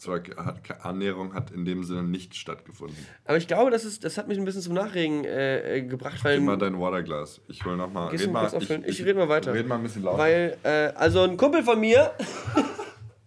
Zwar 0.00 0.22
hat, 0.38 0.62
Annäherung 0.82 1.34
hat 1.34 1.50
in 1.50 1.66
dem 1.66 1.84
Sinne 1.84 2.02
nicht 2.02 2.34
stattgefunden. 2.34 2.96
Aber 3.26 3.36
ich 3.36 3.46
glaube, 3.46 3.70
das, 3.70 3.84
ist, 3.84 4.02
das 4.02 4.16
hat 4.16 4.28
mich 4.28 4.38
ein 4.38 4.46
bisschen 4.46 4.62
zum 4.62 4.72
Nachregen 4.72 5.26
äh, 5.26 5.76
äh 5.76 5.82
gebracht. 5.82 6.24
Weil 6.24 6.38
Gib 6.38 6.46
mal 6.46 6.56
dein 6.56 6.80
Waterglas. 6.80 7.42
Ich 7.48 7.62
hol 7.66 7.76
noch 7.76 7.92
mal. 7.92 8.08
Red 8.08 8.32
mal 8.32 8.50
ich, 8.58 8.70
ich, 8.70 8.86
ich 8.86 9.04
rede 9.04 9.18
mal 9.18 9.28
weiter. 9.28 9.52
Red 9.52 9.66
mal 9.66 9.74
ein 9.74 9.82
bisschen 9.82 10.02
lauter. 10.02 10.16
Weil, 10.16 10.56
äh, 10.62 10.92
also 10.94 11.20
ein 11.24 11.36
Kumpel 11.36 11.62
von 11.62 11.78
mir, 11.78 12.12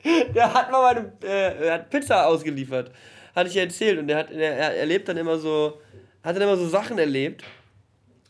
der 0.33 0.51
hat 0.51 0.71
mal 0.71 0.95
meine 0.95 1.13
äh, 1.21 1.69
hat 1.69 1.91
Pizza 1.91 2.25
ausgeliefert. 2.25 2.89
Hatte 3.36 3.49
ich 3.49 3.55
ja 3.55 3.62
erzählt. 3.62 3.99
Und 3.99 4.07
der 4.07 4.17
hat, 4.17 4.31
der, 4.31 4.57
er 4.57 4.75
erlebt 4.75 5.07
dann 5.07 5.17
immer 5.17 5.38
so, 5.38 5.79
hat 6.23 6.36
dann 6.36 6.41
immer 6.41 6.57
so 6.57 6.67
Sachen 6.67 6.97
erlebt 6.97 7.43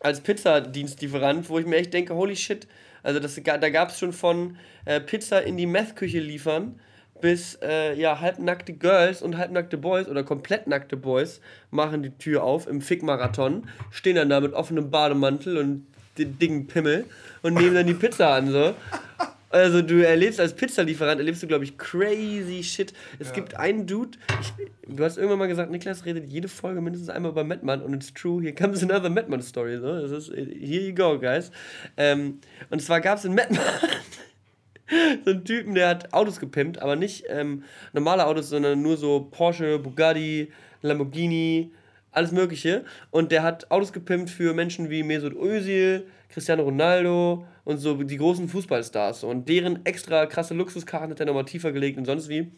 als 0.01 0.19
Pizzadienstlieferant, 0.19 1.47
wo 1.47 1.59
ich 1.59 1.65
mir 1.65 1.77
echt 1.77 1.93
denke, 1.93 2.13
holy 2.13 2.35
shit. 2.35 2.67
Also 3.03 3.21
das, 3.21 3.39
da 3.41 3.69
gab 3.69 3.91
es 3.91 3.99
schon 3.99 4.11
von 4.11 4.57
äh, 4.83 4.99
Pizza 4.99 5.43
in 5.43 5.55
die 5.55 5.65
Meth-Küche 5.65 6.19
liefern 6.19 6.77
bis 7.23 7.57
äh, 7.61 7.97
ja, 7.97 8.19
halbnackte 8.19 8.73
Girls 8.73 9.21
und 9.21 9.37
halbnackte 9.37 9.77
Boys 9.77 10.09
oder 10.09 10.25
komplett 10.25 10.67
nackte 10.67 10.97
Boys 10.97 11.39
machen 11.71 12.03
die 12.03 12.09
Tür 12.09 12.43
auf 12.43 12.67
im 12.67 12.81
Fick-Marathon, 12.81 13.69
stehen 13.91 14.17
dann 14.17 14.27
da 14.27 14.41
mit 14.41 14.51
offenem 14.51 14.91
Bademantel 14.91 15.57
und 15.57 15.87
den 16.17 16.37
dicken 16.37 16.67
Pimmel 16.67 17.05
und 17.41 17.53
nehmen 17.53 17.75
dann 17.75 17.87
die 17.87 17.93
Pizza 17.93 18.33
an. 18.33 18.51
So. 18.51 18.75
Also 19.49 19.81
du 19.81 20.05
erlebst 20.05 20.41
als 20.41 20.53
Pizzalieferant, 20.53 21.17
erlebst 21.17 21.41
du, 21.41 21.47
glaube 21.47 21.63
ich, 21.63 21.77
crazy 21.77 22.61
shit. 22.61 22.91
Es 23.19 23.29
ja. 23.29 23.35
gibt 23.35 23.55
einen 23.55 23.87
Dude, 23.87 24.17
ich, 24.41 24.53
du 24.93 25.01
hast 25.01 25.15
irgendwann 25.15 25.39
mal 25.39 25.47
gesagt, 25.47 25.71
Niklas 25.71 26.03
redet 26.03 26.25
jede 26.29 26.49
Folge 26.49 26.81
mindestens 26.81 27.09
einmal 27.09 27.31
über 27.31 27.45
Madman 27.45 27.81
und 27.83 27.93
it's 27.93 28.13
true, 28.13 28.41
here 28.41 28.53
comes 28.53 28.83
another 28.83 29.09
Madman 29.09 29.41
Story. 29.41 29.77
So. 29.79 30.01
Das 30.01 30.11
ist, 30.11 30.27
here 30.33 30.87
you 30.87 30.93
go, 30.93 31.17
guys. 31.17 31.51
Ähm, 31.95 32.39
und 32.69 32.81
zwar 32.81 32.99
gab 32.99 33.17
es 33.17 33.23
in 33.23 33.33
Madman 33.33 33.61
so 35.25 35.31
einen 35.31 35.45
Typen, 35.45 35.75
der 35.75 35.89
hat 35.89 36.13
Autos 36.13 36.39
gepimpt, 36.39 36.81
aber 36.81 36.95
nicht 36.95 37.25
ähm, 37.29 37.63
normale 37.93 38.25
Autos, 38.25 38.49
sondern 38.49 38.81
nur 38.81 38.97
so 38.97 39.27
Porsche, 39.31 39.79
Bugatti, 39.79 40.51
Lamborghini, 40.81 41.71
alles 42.11 42.31
Mögliche. 42.31 42.85
Und 43.11 43.31
der 43.31 43.43
hat 43.43 43.71
Autos 43.71 43.93
gepimpt 43.93 44.29
für 44.29 44.53
Menschen 44.53 44.89
wie 44.89 45.03
Mesut 45.03 45.33
Özil, 45.33 46.05
Cristiano 46.29 46.63
Ronaldo 46.63 47.45
und 47.63 47.77
so 47.77 47.95
die 47.95 48.17
großen 48.17 48.47
Fußballstars. 48.47 49.23
Und 49.23 49.47
deren 49.49 49.85
extra 49.85 50.25
krasse 50.25 50.53
Luxuskarten 50.53 51.11
hat 51.11 51.19
er 51.19 51.25
nochmal 51.25 51.45
tiefer 51.45 51.71
gelegt 51.71 51.97
und 51.97 52.05
sonst 52.05 52.29
wie. 52.29 52.51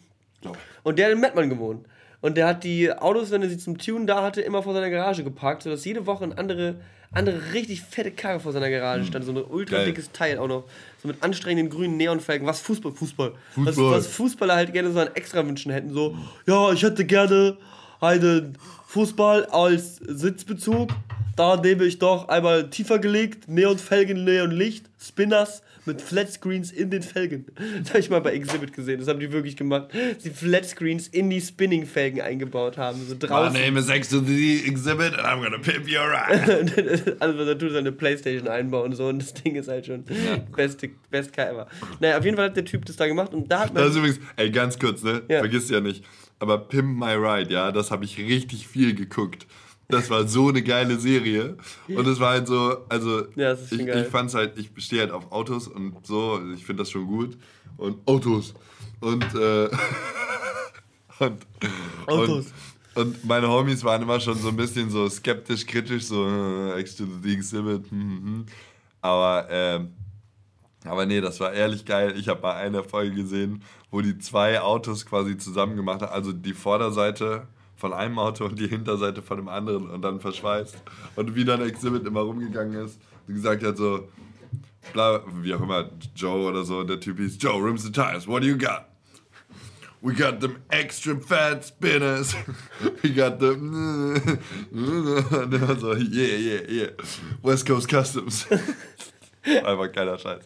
Und 0.82 0.98
der 0.98 1.06
hat 1.06 1.12
in 1.12 1.20
Mettmann 1.20 1.48
gewohnt. 1.50 1.86
Und 2.20 2.36
der 2.36 2.46
hat 2.46 2.64
die 2.64 2.92
Autos, 2.92 3.30
wenn 3.30 3.42
er 3.42 3.48
sie 3.48 3.58
zum 3.58 3.78
Tunen 3.78 4.06
da 4.06 4.22
hatte, 4.22 4.40
immer 4.40 4.62
vor 4.62 4.74
seiner 4.74 4.90
Garage 4.90 5.22
geparkt, 5.22 5.62
sodass 5.62 5.84
jede 5.84 6.06
Woche 6.06 6.24
eine 6.24 6.38
andere, 6.38 6.76
andere 7.12 7.52
richtig 7.52 7.82
fette 7.82 8.10
Karre 8.10 8.40
vor 8.40 8.52
seiner 8.52 8.70
Garage 8.70 9.04
stand. 9.04 9.24
So 9.24 9.32
ein 9.32 9.44
ultra 9.44 9.84
dickes 9.84 10.12
Teil 10.12 10.38
auch 10.38 10.48
noch. 10.48 10.64
So 11.02 11.08
mit 11.08 11.22
anstrengenden 11.22 11.70
grünen 11.70 11.96
Neonfelgen. 11.96 12.46
Was 12.46 12.60
Fußball, 12.60 12.92
Fußball. 12.92 13.32
Fußball. 13.54 13.66
Was, 13.66 13.76
was 13.78 14.06
Fußballer 14.08 14.54
halt 14.54 14.72
gerne 14.72 14.90
so 14.92 15.00
an 15.00 15.10
extra 15.14 15.46
wünschen 15.46 15.72
hätten. 15.72 15.92
So, 15.92 16.16
ja, 16.46 16.72
ich 16.72 16.82
hätte 16.82 17.04
gerne 17.04 17.58
einen 18.00 18.56
Fußball 18.86 19.46
als 19.46 19.96
Sitzbezug 19.96 20.90
da 21.36 21.56
nehme 21.60 21.84
ich 21.84 21.98
doch 21.98 22.28
einmal 22.28 22.70
tiefer 22.70 22.98
gelegt, 22.98 23.48
Neonfelgen, 23.48 24.24
Neonlicht, 24.24 24.86
Spinners 24.98 25.62
mit 25.84 26.02
Flatscreens 26.02 26.72
in 26.72 26.90
den 26.90 27.02
Felgen. 27.02 27.46
Das 27.78 27.90
habe 27.90 28.00
ich 28.00 28.10
mal 28.10 28.20
bei 28.20 28.32
Exhibit 28.32 28.72
gesehen. 28.72 28.98
Das 28.98 29.08
haben 29.08 29.20
die 29.20 29.30
wirklich 29.30 29.56
gemacht. 29.56 29.90
Die 30.24 30.30
Flatscreens 30.30 31.08
in 31.08 31.30
die 31.30 31.40
Spinning-Felgen 31.40 32.20
eingebaut 32.20 32.78
haben. 32.78 33.00
So 33.06 33.14
draußen. 33.18 33.52
My 33.52 33.66
name 33.66 33.78
is 33.78 33.88
X 33.88 34.08
to 34.08 34.20
the 34.20 34.64
Exhibit 34.66 35.14
and 35.14 35.26
I'm 35.26 35.42
gonna 35.42 35.58
pimp 35.58 35.86
your 35.86 36.10
ride. 36.10 37.16
also 37.20 37.38
was 37.38 37.46
er 37.46 37.58
tut, 37.58 37.70
ist 37.70 37.76
eine 37.76 37.92
Playstation 37.92 38.48
einbauen 38.48 38.90
und 38.90 38.96
so 38.96 39.06
und 39.08 39.20
das 39.20 39.34
Ding 39.34 39.54
ist 39.54 39.68
halt 39.68 39.86
schon 39.86 40.04
ja. 40.08 40.38
beste, 40.56 40.90
best 41.10 41.36
ever. 41.38 41.68
Naja, 42.00 42.18
auf 42.18 42.24
jeden 42.24 42.36
Fall 42.36 42.46
hat 42.46 42.56
der 42.56 42.64
Typ 42.64 42.84
das 42.86 42.96
da 42.96 43.06
gemacht 43.06 43.32
und 43.34 43.50
da 43.50 43.60
hat 43.60 43.74
man... 43.74 43.82
Das 43.82 43.92
ist 43.92 43.98
übrigens, 43.98 44.20
ey, 44.36 44.50
ganz 44.50 44.78
kurz, 44.78 45.02
ne? 45.02 45.22
Ja. 45.28 45.40
Vergiss 45.40 45.70
ja 45.70 45.80
nicht. 45.80 46.04
Aber 46.38 46.58
Pimp 46.58 46.98
My 46.98 47.12
Ride, 47.12 47.52
ja, 47.52 47.70
das 47.70 47.90
habe 47.90 48.04
ich 48.04 48.18
richtig 48.18 48.66
viel 48.66 48.94
geguckt. 48.94 49.46
Das 49.88 50.10
war 50.10 50.26
so 50.26 50.48
eine 50.48 50.62
geile 50.62 50.98
Serie. 50.98 51.56
Und 51.88 52.06
es 52.06 52.18
war 52.18 52.32
halt 52.32 52.48
so, 52.48 52.84
also 52.88 53.26
ja, 53.36 53.52
ich, 53.54 53.72
ich 53.72 54.06
fand's 54.08 54.34
halt, 54.34 54.58
ich 54.58 54.70
stehe 54.84 55.02
halt 55.02 55.12
auf 55.12 55.30
Autos 55.30 55.68
und 55.68 56.04
so, 56.04 56.40
ich 56.54 56.64
finde 56.64 56.82
das 56.82 56.90
schon 56.90 57.06
gut. 57.06 57.36
Und 57.76 58.06
Autos. 58.06 58.54
Und, 59.00 59.22
äh, 59.34 59.68
und, 61.20 61.46
Autos. 62.06 62.46
Und, 62.94 63.06
und, 63.06 63.24
meine 63.24 63.48
Homies 63.48 63.84
waren 63.84 64.02
immer 64.02 64.18
schon 64.18 64.36
so 64.36 64.48
ein 64.48 64.56
bisschen 64.56 64.90
so 64.90 65.08
skeptisch, 65.08 65.66
kritisch, 65.66 66.04
so 66.04 66.26
äh, 66.26 66.80
Extended 66.80 67.32
Exhibit. 67.32 67.90
Hm, 67.90 68.00
hm, 68.00 68.24
hm. 68.24 68.46
Aber, 69.02 69.50
äh, 69.50 69.80
aber 70.84 71.06
nee, 71.06 71.20
das 71.20 71.38
war 71.38 71.52
ehrlich 71.52 71.84
geil. 71.84 72.14
Ich 72.16 72.28
habe 72.28 72.42
mal 72.42 72.54
eine 72.54 72.82
Folge 72.82 73.14
gesehen, 73.14 73.62
wo 73.90 74.00
die 74.00 74.18
zwei 74.18 74.60
Autos 74.60 75.06
quasi 75.06 75.36
zusammen 75.36 75.76
gemacht 75.76 76.02
haben. 76.02 76.12
Also 76.12 76.32
die 76.32 76.54
Vorderseite 76.54 77.46
von 77.76 77.92
einem 77.92 78.18
Auto 78.18 78.44
und 78.46 78.58
die 78.58 78.68
Hinterseite 78.68 79.22
von 79.22 79.36
dem 79.36 79.48
anderen 79.48 79.90
und 79.90 80.02
dann 80.02 80.20
verschweißt. 80.20 80.76
Und 81.16 81.34
wie 81.34 81.44
dann 81.44 81.60
Exhibit 81.62 82.06
immer 82.06 82.20
rumgegangen 82.20 82.84
ist 82.84 82.98
und 83.28 83.34
gesagt 83.34 83.62
hat 83.62 83.76
so, 83.76 84.08
bla, 84.92 85.22
wie 85.42 85.54
auch 85.54 85.60
immer, 85.60 85.90
Joe 86.14 86.48
oder 86.48 86.64
so, 86.64 86.82
der 86.84 86.98
Typ 86.98 87.18
hieß, 87.18 87.36
Joe, 87.40 87.62
rims 87.62 87.82
the 87.82 87.92
tires, 87.92 88.26
what 88.26 88.42
do 88.42 88.46
you 88.46 88.56
got? 88.56 88.86
We 90.02 90.14
got 90.14 90.40
them 90.40 90.62
extra 90.70 91.16
fat 91.16 91.64
spinners. 91.64 92.34
We 93.02 93.10
got 93.10 93.40
them. 93.40 94.14
Und 94.70 95.54
immer 95.54 95.76
so, 95.76 95.94
yeah, 95.94 96.36
yeah, 96.36 96.60
yeah. 96.68 96.88
West 97.42 97.66
Coast 97.66 97.88
Customs. 97.88 98.46
Einfach 99.44 99.92
geiler 99.92 100.18
Scheiß. 100.18 100.42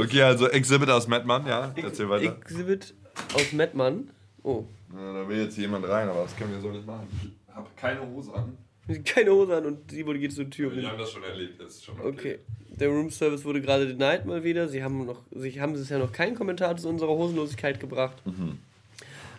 Okay, 0.00 0.22
also 0.22 0.48
Exhibit 0.48 0.90
aus 0.90 1.06
Madman, 1.06 1.46
ja? 1.46 1.72
Erzähl 1.76 2.08
weiter. 2.08 2.36
Exhibit 2.40 2.94
aus 3.34 3.52
Madman. 3.52 4.10
Oh. 4.42 4.66
Da 4.92 5.28
will 5.28 5.42
jetzt 5.42 5.56
jemand 5.56 5.88
rein, 5.88 6.08
aber 6.08 6.22
das 6.22 6.36
können 6.36 6.52
wir 6.52 6.60
so 6.60 6.70
nicht 6.70 6.86
machen. 6.86 7.06
Ich 7.48 7.54
habe 7.54 7.68
keine 7.76 8.00
Hose 8.06 8.34
an. 8.34 8.56
Keine 9.04 9.30
Hose 9.30 9.56
an 9.56 9.66
und 9.66 9.90
Simon 9.90 10.18
geht 10.18 10.32
zur 10.32 10.50
Tür. 10.50 10.74
Wir 10.74 10.88
haben 10.88 10.98
das 10.98 11.12
schon 11.12 11.22
erlebt, 11.22 11.60
das 11.60 11.74
ist 11.74 11.84
schon 11.84 12.00
okay. 12.00 12.08
okay. 12.08 12.38
Der 12.70 12.88
Room 12.88 13.10
Service 13.10 13.44
wurde 13.44 13.60
gerade 13.60 13.86
denied 13.86 14.24
mal 14.24 14.42
wieder. 14.42 14.66
Sie 14.68 14.82
haben 14.82 15.06
noch, 15.06 15.22
sie 15.30 15.60
haben 15.60 15.74
bisher 15.74 15.98
noch 15.98 16.10
keinen 16.10 16.34
Kommentar 16.34 16.76
zu 16.76 16.88
unserer 16.88 17.10
Hosenlosigkeit 17.10 17.78
gebracht. 17.78 18.20
Mhm. 18.24 18.58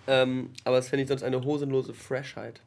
Ähm, 0.07 0.51
aber 0.63 0.77
es 0.77 0.87
fände 0.89 1.03
ich 1.03 1.09
sonst 1.09 1.23
eine 1.23 1.43
hosenlose 1.43 1.93
Freshheit. 1.93 2.61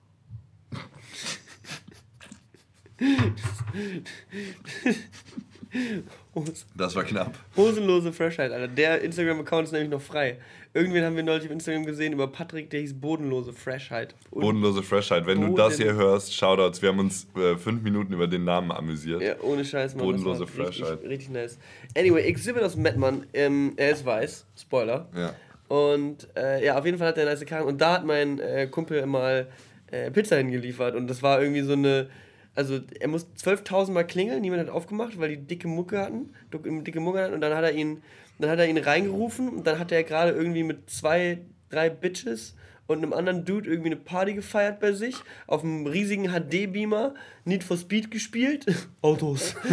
das 6.77 6.95
war 6.95 7.05
knapp. 7.05 7.39
Hosenlose 7.57 8.13
Freshheit, 8.13 8.53
Alter. 8.53 8.69
Der 8.69 9.01
Instagram-Account 9.03 9.67
ist 9.67 9.73
nämlich 9.73 9.91
noch 9.91 10.03
frei. 10.03 10.39
Irgendwen 10.77 11.05
haben 11.05 11.15
wir 11.15 11.23
neulich 11.23 11.45
auf 11.45 11.53
Instagram 11.53 11.87
gesehen 11.87 12.13
über 12.13 12.27
Patrick, 12.27 12.69
der 12.69 12.81
hieß 12.81 13.01
Bodenlose 13.01 13.53
Freshheit. 13.53 14.17
Bodenlose 14.33 14.83
Freshheit. 14.83 15.25
Wenn 15.25 15.39
Boden 15.39 15.55
du 15.55 15.57
das 15.57 15.77
hier 15.77 15.95
hörst, 15.95 16.35
Shoutouts. 16.35 16.83
Wir 16.83 16.89
haben 16.89 16.99
uns 16.99 17.29
äh, 17.37 17.57
fünf 17.57 17.83
Minuten 17.83 18.13
über 18.13 18.27
den 18.27 18.43
Namen 18.43 18.73
amüsiert. 18.73 19.23
Ja, 19.23 19.41
ohne 19.41 19.65
Scheiß, 19.65 19.95
Mann. 19.95 20.07
Bodenlose 20.07 20.49
Freshheit. 20.49 20.95
Richtig, 20.95 21.11
richtig, 21.11 21.31
nice. 21.31 21.59
Anyway, 21.97 22.23
Exhibit 22.23 22.65
aus 22.65 22.75
Madman. 22.75 23.25
Ähm, 23.35 23.75
er 23.77 23.93
ist 23.93 24.05
weiß. 24.05 24.47
Spoiler. 24.59 25.09
Ja. 25.17 25.35
Und 25.69 26.27
äh, 26.37 26.65
ja, 26.65 26.77
auf 26.77 26.85
jeden 26.85 26.99
Fall 26.99 27.07
hat 27.07 27.19
er 27.19 27.23
eine 27.23 27.31
nice 27.31 27.47
Karren. 27.47 27.69
Und 27.69 27.81
da 27.81 27.93
hat 27.93 28.05
mein 28.05 28.41
äh, 28.41 28.67
Kumpel 28.67 29.07
mal 29.07 29.47
äh, 29.93 30.11
Pizza 30.11 30.39
hingeliefert. 30.39 30.97
Und 30.97 31.07
das 31.07 31.23
war 31.23 31.41
irgendwie 31.41 31.63
so 31.63 31.75
eine 31.75 32.09
also 32.57 32.79
er 33.01 33.09
muss 33.09 33.27
12.000 33.37 33.91
Mal 33.91 34.05
klingeln, 34.05 34.41
niemand 34.41 34.63
hat 34.63 34.69
aufgemacht, 34.69 35.19
weil 35.19 35.31
die 35.31 35.45
dicke 35.45 35.67
Mucke 35.67 35.99
hatten, 35.99 36.33
dicke 36.53 37.01
Mucke 37.01 37.21
hatten 37.21 37.35
und 37.35 37.41
dann 37.41 37.55
hat 37.55 37.65
er 37.65 37.73
ihn, 37.73 38.03
dann 38.39 38.51
hat 38.51 38.59
er 38.59 38.69
ihn 38.69 38.79
reingerufen 38.79 39.49
und 39.49 39.67
dann 39.67 39.79
hat 39.79 39.93
er 39.93 40.03
gerade 40.05 40.33
irgendwie 40.33 40.63
mit 40.63 40.91
zwei, 40.91 41.39
drei 41.71 41.91
Bitches 41.91 42.55
und 42.87 42.99
einem 42.99 43.13
anderen 43.13 43.45
Dude 43.45 43.69
irgendwie 43.69 43.91
eine 43.91 43.97
Party 43.97 44.35
gefeiert 44.35 44.81
bei 44.81 44.93
sich, 44.93 45.17
auf 45.47 45.63
einem 45.65 45.87
riesigen 45.87 46.29
HD-Beamer, 46.29 47.15
Need 47.45 47.65
for 47.65 47.77
Speed 47.77 48.11
gespielt, 48.11 48.67
Autos. 49.01 49.55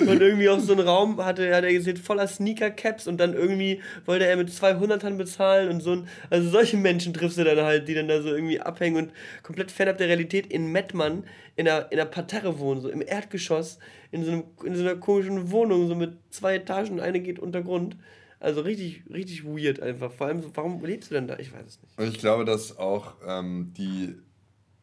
und 0.00 0.20
irgendwie 0.20 0.48
auch 0.48 0.60
so 0.60 0.72
einen 0.72 0.86
Raum 0.86 1.22
hatte, 1.24 1.54
hat 1.54 1.64
er 1.64 1.72
gesehen, 1.72 1.96
voller 1.96 2.26
Sneaker-Caps 2.26 3.06
und 3.06 3.18
dann 3.18 3.34
irgendwie 3.34 3.80
wollte 4.04 4.26
er 4.26 4.36
mit 4.36 4.50
200ern 4.50 5.16
bezahlen 5.16 5.68
und 5.70 5.80
so 5.80 5.92
ein, 5.92 6.08
also 6.30 6.48
solche 6.48 6.76
Menschen 6.76 7.12
triffst 7.12 7.38
du 7.38 7.44
dann 7.44 7.60
halt, 7.60 7.88
die 7.88 7.94
dann 7.94 8.08
da 8.08 8.22
so 8.22 8.28
irgendwie 8.28 8.60
abhängen 8.60 8.96
und 8.96 9.12
komplett 9.42 9.70
fernab 9.70 9.98
der 9.98 10.08
Realität 10.08 10.46
in 10.46 10.72
Mettmann 10.72 11.24
in 11.58 11.66
einer, 11.66 11.90
in 11.90 11.98
einer 11.98 12.08
Parterre 12.08 12.58
wohnen, 12.60 12.80
so 12.80 12.88
im 12.88 13.02
Erdgeschoss, 13.02 13.78
in 14.12 14.24
so, 14.24 14.30
einem, 14.30 14.44
in 14.64 14.76
so 14.76 14.82
einer 14.82 14.94
komischen 14.94 15.50
Wohnung, 15.50 15.88
so 15.88 15.96
mit 15.96 16.16
zwei 16.30 16.54
Etagen 16.54 16.92
und 16.92 17.00
eine 17.00 17.20
geht 17.20 17.40
Untergrund. 17.40 17.96
Also 18.38 18.60
richtig, 18.60 19.02
richtig 19.12 19.44
weird 19.44 19.80
einfach. 19.80 20.12
Vor 20.12 20.28
allem, 20.28 20.44
warum 20.54 20.84
lebst 20.84 21.10
du 21.10 21.16
denn 21.16 21.26
da? 21.26 21.36
Ich 21.38 21.52
weiß 21.52 21.66
es 21.66 21.82
nicht. 21.82 21.98
Und 21.98 22.06
ich 22.06 22.18
glaube, 22.18 22.44
dass 22.44 22.78
auch 22.78 23.14
ähm, 23.26 23.74
die, 23.76 24.14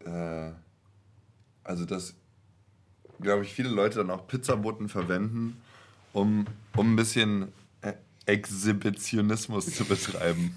äh, 0.05 0.51
also 1.63 1.85
dass, 1.85 2.15
glaube 3.21 3.43
ich, 3.43 3.53
viele 3.53 3.69
Leute 3.69 3.99
dann 3.99 4.09
auch 4.11 4.27
Pizzaboten 4.27 4.89
verwenden, 4.89 5.61
um, 6.13 6.45
um 6.75 6.93
ein 6.93 6.95
bisschen 6.95 7.51
äh, 7.81 7.93
Exhibitionismus 8.25 9.73
zu 9.73 9.85
betreiben. 9.85 10.55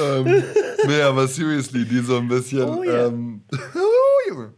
ähm, 0.00 0.44
nee, 0.86 1.02
aber 1.02 1.28
seriously, 1.28 1.84
die 1.84 2.00
so 2.00 2.18
ein 2.18 2.28
bisschen. 2.28 2.68
Oh, 2.68 2.82
ja. 2.82 3.06
ähm, 3.06 3.42
oh, 3.74 4.28
Junge 4.28 4.54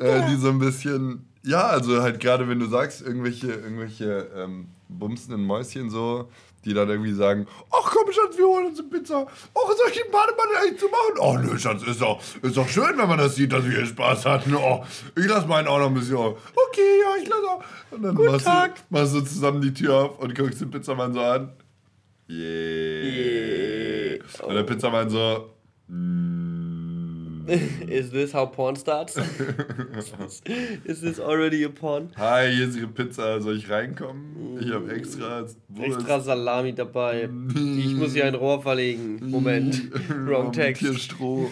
äh, 0.00 0.26
die 0.28 0.36
so 0.36 0.48
ein 0.48 0.58
bisschen, 0.58 1.29
ja, 1.42 1.66
also 1.68 2.02
halt 2.02 2.20
gerade 2.20 2.48
wenn 2.48 2.58
du 2.58 2.66
sagst, 2.66 3.02
irgendwelche, 3.02 3.52
irgendwelche 3.52 4.30
ähm, 4.36 4.68
bumsenden 4.88 5.44
Mäuschen 5.44 5.90
so, 5.90 6.28
die 6.64 6.74
dann 6.74 6.88
irgendwie 6.88 7.12
sagen, 7.12 7.46
ach 7.70 7.90
komm 7.90 8.12
Schatz, 8.12 8.36
wir 8.36 8.46
holen 8.46 8.66
uns 8.66 8.78
eine 8.78 8.88
Pizza. 8.88 9.26
Ach, 9.26 9.68
soll 9.68 9.88
ich 9.90 10.02
den 10.02 10.10
Bademann 10.10 10.46
eigentlich 10.60 10.78
zu 10.78 10.86
machen? 10.86 11.18
Oh 11.18 11.38
nö, 11.38 11.58
Schatz, 11.58 11.82
ist 11.82 12.02
doch, 12.02 12.20
ist 12.42 12.56
doch 12.56 12.68
schön, 12.68 12.98
wenn 12.98 13.08
man 13.08 13.18
das 13.18 13.36
sieht, 13.36 13.52
dass 13.52 13.64
wir 13.64 13.72
hier 13.72 13.86
Spaß 13.86 14.26
hatten. 14.26 14.54
Oh, 14.54 14.84
ich 15.16 15.26
lass 15.26 15.46
meinen 15.46 15.68
auch 15.68 15.78
noch 15.78 15.86
ein 15.86 15.94
bisschen 15.94 16.16
auf. 16.16 16.38
Okay, 16.68 17.00
ja, 17.02 17.22
ich 17.22 17.28
lass 17.28 17.44
auch. 17.48 17.64
Und 17.90 18.02
dann 18.02 18.14
Guten 18.14 18.32
machst, 18.32 18.46
Tag. 18.46 18.74
Du, 18.76 18.82
machst 18.90 19.14
du 19.14 19.20
zusammen 19.22 19.62
die 19.62 19.72
Tür 19.72 19.94
auf 19.94 20.18
und 20.18 20.34
guckst 20.34 20.60
den 20.60 20.70
Pizzamann 20.70 21.14
so 21.14 21.20
an. 21.20 21.52
Yeah. 22.28 22.38
yeah. 23.04 24.18
Und 24.42 24.54
der 24.54 24.62
Pizzamann 24.62 25.08
so, 25.08 25.50
mm. 25.88 26.29
Is 27.88 28.12
this 28.12 28.32
how 28.32 28.46
porn 28.46 28.76
starts? 28.76 29.16
Is 30.84 31.00
this 31.00 31.18
already 31.18 31.64
a 31.64 31.68
porn? 31.68 32.12
Hi, 32.16 32.48
hier 32.48 32.68
ist 32.68 32.76
Ihre 32.76 32.86
Pizza. 32.86 33.40
Soll 33.40 33.56
ich 33.56 33.68
reinkommen? 33.68 34.60
Ich 34.60 34.70
habe 34.70 34.92
extra 34.92 35.46
Extra 35.76 36.20
Salami 36.20 36.72
dabei. 36.72 37.24
ich 37.24 37.94
muss 37.94 38.12
hier 38.12 38.26
ein 38.26 38.36
Rohr 38.36 38.62
verlegen. 38.62 39.18
Moment. 39.28 39.90
Wrong 40.28 40.52
text. 40.52 40.80
Hier 40.80 40.96
Stroh. 40.96 41.50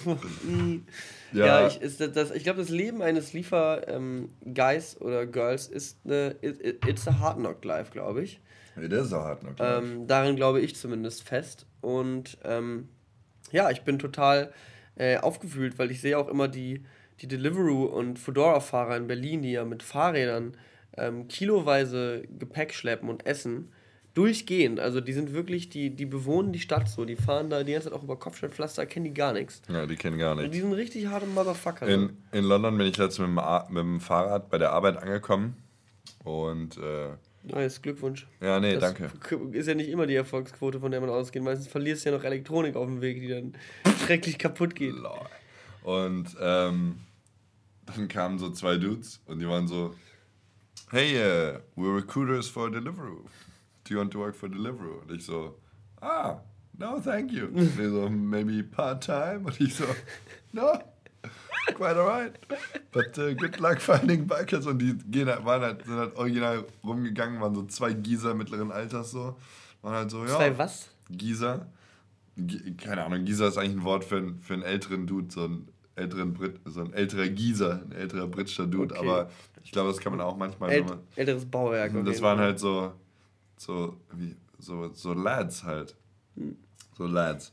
ja, 1.33 1.47
ja, 1.47 1.67
ich, 1.67 1.81
ich 1.83 2.45
glaube, 2.45 2.61
das 2.61 2.69
Leben 2.69 3.03
eines 3.03 3.33
Liefer-Guys 3.33 4.97
ähm, 5.01 5.05
oder 5.07 5.27
Girls 5.27 5.67
ist 5.67 5.99
eine. 6.05 6.37
It, 6.43 6.87
it's 6.87 7.09
a 7.09 7.19
hard 7.19 7.39
knock 7.39 7.65
life, 7.65 7.91
glaube 7.91 8.23
ich. 8.23 8.41
It 8.81 8.93
is 8.93 9.13
a 9.13 9.25
hard 9.25 9.41
knock 9.41 9.59
life. 9.59 9.85
Ähm, 9.85 10.07
darin 10.07 10.37
glaube 10.37 10.61
ich 10.61 10.77
zumindest 10.77 11.25
fest. 11.25 11.67
Und 11.81 12.39
ähm, 12.45 12.89
ja, 13.51 13.71
ich 13.73 13.83
bin 13.83 13.99
total 13.99 14.53
äh, 14.99 15.17
aufgewühlt, 15.19 15.79
weil 15.79 15.91
ich 15.91 16.01
sehe 16.01 16.19
auch 16.19 16.29
immer 16.29 16.49
die, 16.49 16.83
die 17.21 17.29
Deliveroo 17.29 17.85
und 17.85 18.19
Fedora-Fahrer 18.19 18.97
in 18.97 19.07
Berlin, 19.07 19.43
die 19.43 19.53
ja 19.53 19.65
mit 19.65 19.83
Fahrrädern 19.83 20.57
ähm, 20.97 21.29
kiloweise 21.29 22.23
Gepäck 22.39 22.75
schleppen 22.75 23.09
und 23.09 23.25
essen. 23.27 23.73
Durchgehend. 24.15 24.81
Also 24.81 25.01
die 25.01 25.13
sind 25.13 25.33
wirklich, 25.33 25.69
die, 25.69 25.91
die 25.91 26.07
bewohnen 26.07 26.53
die 26.53 26.59
Stadt 26.59 26.89
so. 26.89 27.05
Die 27.05 27.15
fahren 27.15 27.51
da 27.51 27.63
die 27.63 27.73
ganze 27.73 27.89
Zeit 27.89 27.97
auch 27.97 28.03
über 28.03 28.19
Kopfsteinpflaster, 28.19 28.85
kennen 28.87 29.05
die 29.05 29.15
gar 29.15 29.33
nichts. 29.33 29.63
Ja, 29.69 29.87
die 29.87 29.95
kennen 29.95 30.19
gar 30.19 30.35
nichts. 30.35 30.47
Und 30.47 30.55
die 30.55 30.61
sind 30.61 30.73
richtig 30.73 31.07
harte 31.07 31.27
Motherfucker. 31.27 31.87
In, 31.87 32.17
in 32.33 32.45
London 32.45 32.77
bin 32.77 32.89
ich 32.89 32.97
letztens 32.97 33.29
mit 33.29 33.39
dem, 33.39 33.75
mit 33.75 33.83
dem 33.83 34.01
Fahrrad 34.01 34.51
bei 34.51 34.59
der 34.59 34.73
Arbeit 34.73 34.97
angekommen 34.97 35.57
und 36.25 36.79
äh, 36.79 37.11
Nice, 37.49 37.81
Glückwunsch. 37.83 38.27
Ja, 38.41 38.61
nee, 38.61 38.75
das 38.75 38.95
danke. 38.95 39.11
Ist 39.53 39.67
ja 39.67 39.75
nicht 39.75 39.89
immer 39.89 40.07
die 40.07 40.15
Erfolgsquote, 40.15 40.81
von 40.81 40.91
der 40.91 41.01
man 41.01 41.11
ausgeht. 41.11 41.43
Meistens 41.43 41.69
verlierst 41.69 42.05
du 42.05 42.11
ja 42.11 42.17
noch 42.17 42.25
Elektronik 42.25 42.77
auf 42.77 42.87
dem 42.87 43.01
Weg, 43.01 43.21
die 43.21 43.29
dann 43.29 43.55
schrecklich 44.07 44.39
kaputt 44.39 44.75
geht. 44.75 44.95
Und 45.83 46.37
ähm, 46.41 46.97
dann 47.87 48.09
kamen 48.09 48.39
so 48.39 48.51
zwei 48.51 48.77
Dudes 48.77 49.21
und 49.27 49.39
die 49.39 49.49
waren 49.49 49.67
so, 49.67 49.95
hey, 50.91 51.17
uh, 51.17 51.59
we're 51.77 51.97
recruiters 51.97 52.49
for 52.49 52.71
Deliveroo. 52.71 53.25
Do 53.85 53.95
you 53.95 53.99
want 53.99 54.13
to 54.13 54.19
work 54.19 54.35
for 54.35 54.49
Deliveroo? 54.49 55.01
Und 55.03 55.13
ich 55.13 55.25
so, 55.25 55.59
ah, 56.01 56.41
no, 56.77 57.01
thank 57.01 57.33
you. 57.33 57.47
Und 57.47 57.79
die 57.79 57.89
so, 57.89 58.09
maybe 58.11 58.63
part-time? 58.63 59.41
Und 59.45 59.61
ich 59.61 59.75
so, 59.75 59.85
no, 60.53 60.79
quite 61.75 61.97
alright. 61.97 62.33
But 62.93 63.17
uh, 63.19 63.35
good 63.35 63.59
luck 63.61 63.81
finding 63.81 64.27
bikers. 64.27 64.67
Und 64.67 64.79
die 64.81 64.95
gehen, 65.11 65.29
halt- 65.29 65.45
waren 65.45 65.63
halt, 65.63 65.85
sind 65.85 65.97
halt 65.97 66.17
original 66.17 66.65
rumgegangen, 66.85 67.41
waren 67.41 67.55
so 67.55 67.65
zwei 67.65 67.93
Gießer 67.93 68.35
mittleren 68.35 68.71
Alters 68.73 69.11
so. 69.11 69.37
Waren 69.83 69.95
halt 69.95 70.11
so, 70.11 70.25
ja. 70.25 70.37
Zwei 70.37 70.57
was? 70.59 70.89
Gießer. 71.11 71.67
G 72.37 72.73
keine 72.77 73.05
Ahnung, 73.05 73.25
Gießer 73.25 73.49
ist 73.49 73.59
eigentlich 73.59 73.77
ein 73.77 73.85
Wort 73.85 74.05
für, 74.05 74.17
einen- 74.19 74.41
für 74.41 74.55
einen 74.55 74.63
älteren 74.63 75.07
Dude, 75.07 75.33
so 75.33 75.45
einen 75.45 75.69
älteren 75.97 76.35
Brit, 76.35 76.61
so 76.65 76.81
ein 76.83 76.93
älterer 76.93 77.29
Gießer, 77.29 77.83
ein 77.85 77.93
älterer 77.93 78.27
britischer 78.29 78.67
Dude, 78.67 78.95
Okay. 78.95 79.05
aber 79.09 79.31
ich 79.65 79.73
glaube, 79.73 79.89
das 79.91 79.99
kann 79.99 80.13
man 80.13 80.21
auch 80.21 80.37
manchmal. 80.37 80.71
Äl 80.71 80.81
wenn 80.83 80.87
man, 80.91 80.99
älteres 81.17 81.45
Bauwerk. 81.45 81.93
das 81.93 82.05
jeden 82.07 82.23
waren 82.23 82.39
halt 82.39 82.59
so, 82.61 82.93
so, 83.57 83.97
wie, 84.13 84.37
so, 84.59 84.91
so 84.95 85.13
Lads 85.15 85.65
halt. 85.65 85.97
Hm. 86.37 86.57
So 86.97 87.07
Lads. 87.07 87.53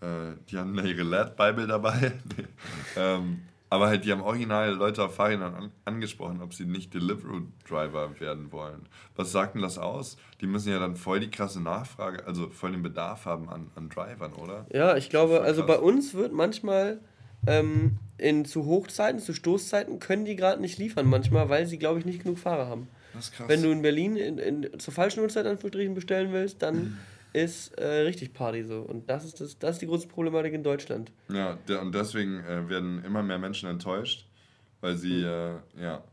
Äh, 0.00 0.34
die 0.48 0.56
haben 0.56 0.74
da 0.76 0.82
ihre 0.84 1.02
Lad-Bible 1.02 1.66
dabei. 1.66 2.12
ähm, 2.96 3.42
aber 3.70 3.86
halt, 3.86 4.04
die 4.04 4.10
haben 4.10 4.20
original 4.20 4.72
Leute 4.72 5.04
auf 5.04 5.14
Fahrrädern 5.14 5.54
an, 5.54 5.70
angesprochen, 5.84 6.42
ob 6.42 6.52
sie 6.52 6.64
nicht 6.64 6.92
Deliveroo-Driver 6.92 8.18
werden 8.18 8.50
wollen. 8.50 8.88
Was 9.14 9.30
sagt 9.30 9.54
denn 9.54 9.62
das 9.62 9.78
aus? 9.78 10.16
Die 10.40 10.46
müssen 10.46 10.70
ja 10.70 10.80
dann 10.80 10.96
voll 10.96 11.20
die 11.20 11.30
krasse 11.30 11.62
Nachfrage, 11.62 12.26
also 12.26 12.50
voll 12.50 12.72
den 12.72 12.82
Bedarf 12.82 13.26
haben 13.26 13.48
an, 13.48 13.70
an 13.76 13.88
Drivern, 13.88 14.32
oder? 14.32 14.66
Ja, 14.72 14.96
ich 14.96 15.08
glaube, 15.08 15.42
also 15.42 15.64
bei 15.64 15.78
uns 15.78 16.14
wird 16.14 16.32
manchmal 16.32 16.98
ähm, 17.46 17.98
in 18.18 18.44
zu 18.44 18.66
Hochzeiten, 18.66 19.20
zu 19.20 19.32
Stoßzeiten 19.32 20.00
können 20.00 20.24
die 20.24 20.34
gerade 20.34 20.60
nicht 20.60 20.78
liefern 20.78 21.06
manchmal, 21.06 21.48
weil 21.48 21.66
sie, 21.66 21.78
glaube 21.78 22.00
ich, 22.00 22.04
nicht 22.04 22.24
genug 22.24 22.38
Fahrer 22.38 22.66
haben. 22.66 22.88
Das 23.14 23.26
ist 23.26 23.34
krass. 23.34 23.48
Wenn 23.48 23.62
du 23.62 23.70
in 23.70 23.82
Berlin 23.82 24.16
in, 24.16 24.38
in, 24.38 24.78
zur 24.80 24.92
falschen 24.92 25.20
Uhrzeit 25.20 25.46
Anführungsstrichen 25.46 25.94
bestellen 25.94 26.32
willst, 26.32 26.60
dann 26.60 26.98
ist 27.32 27.78
äh, 27.78 28.02
richtig 28.02 28.32
Party 28.32 28.64
so. 28.64 28.80
Und 28.80 29.08
das 29.08 29.24
ist, 29.24 29.40
das, 29.40 29.58
das 29.58 29.72
ist 29.76 29.82
die 29.82 29.86
große 29.86 30.08
Problematik 30.08 30.52
in 30.52 30.62
Deutschland. 30.62 31.12
Ja, 31.28 31.58
und 31.80 31.94
deswegen 31.94 32.40
äh, 32.44 32.68
werden 32.68 33.04
immer 33.04 33.22
mehr 33.22 33.38
Menschen 33.38 33.68
enttäuscht, 33.68 34.26
weil 34.80 34.96
sie, 34.96 35.22
äh, 35.22 35.56
ja, 35.80 36.04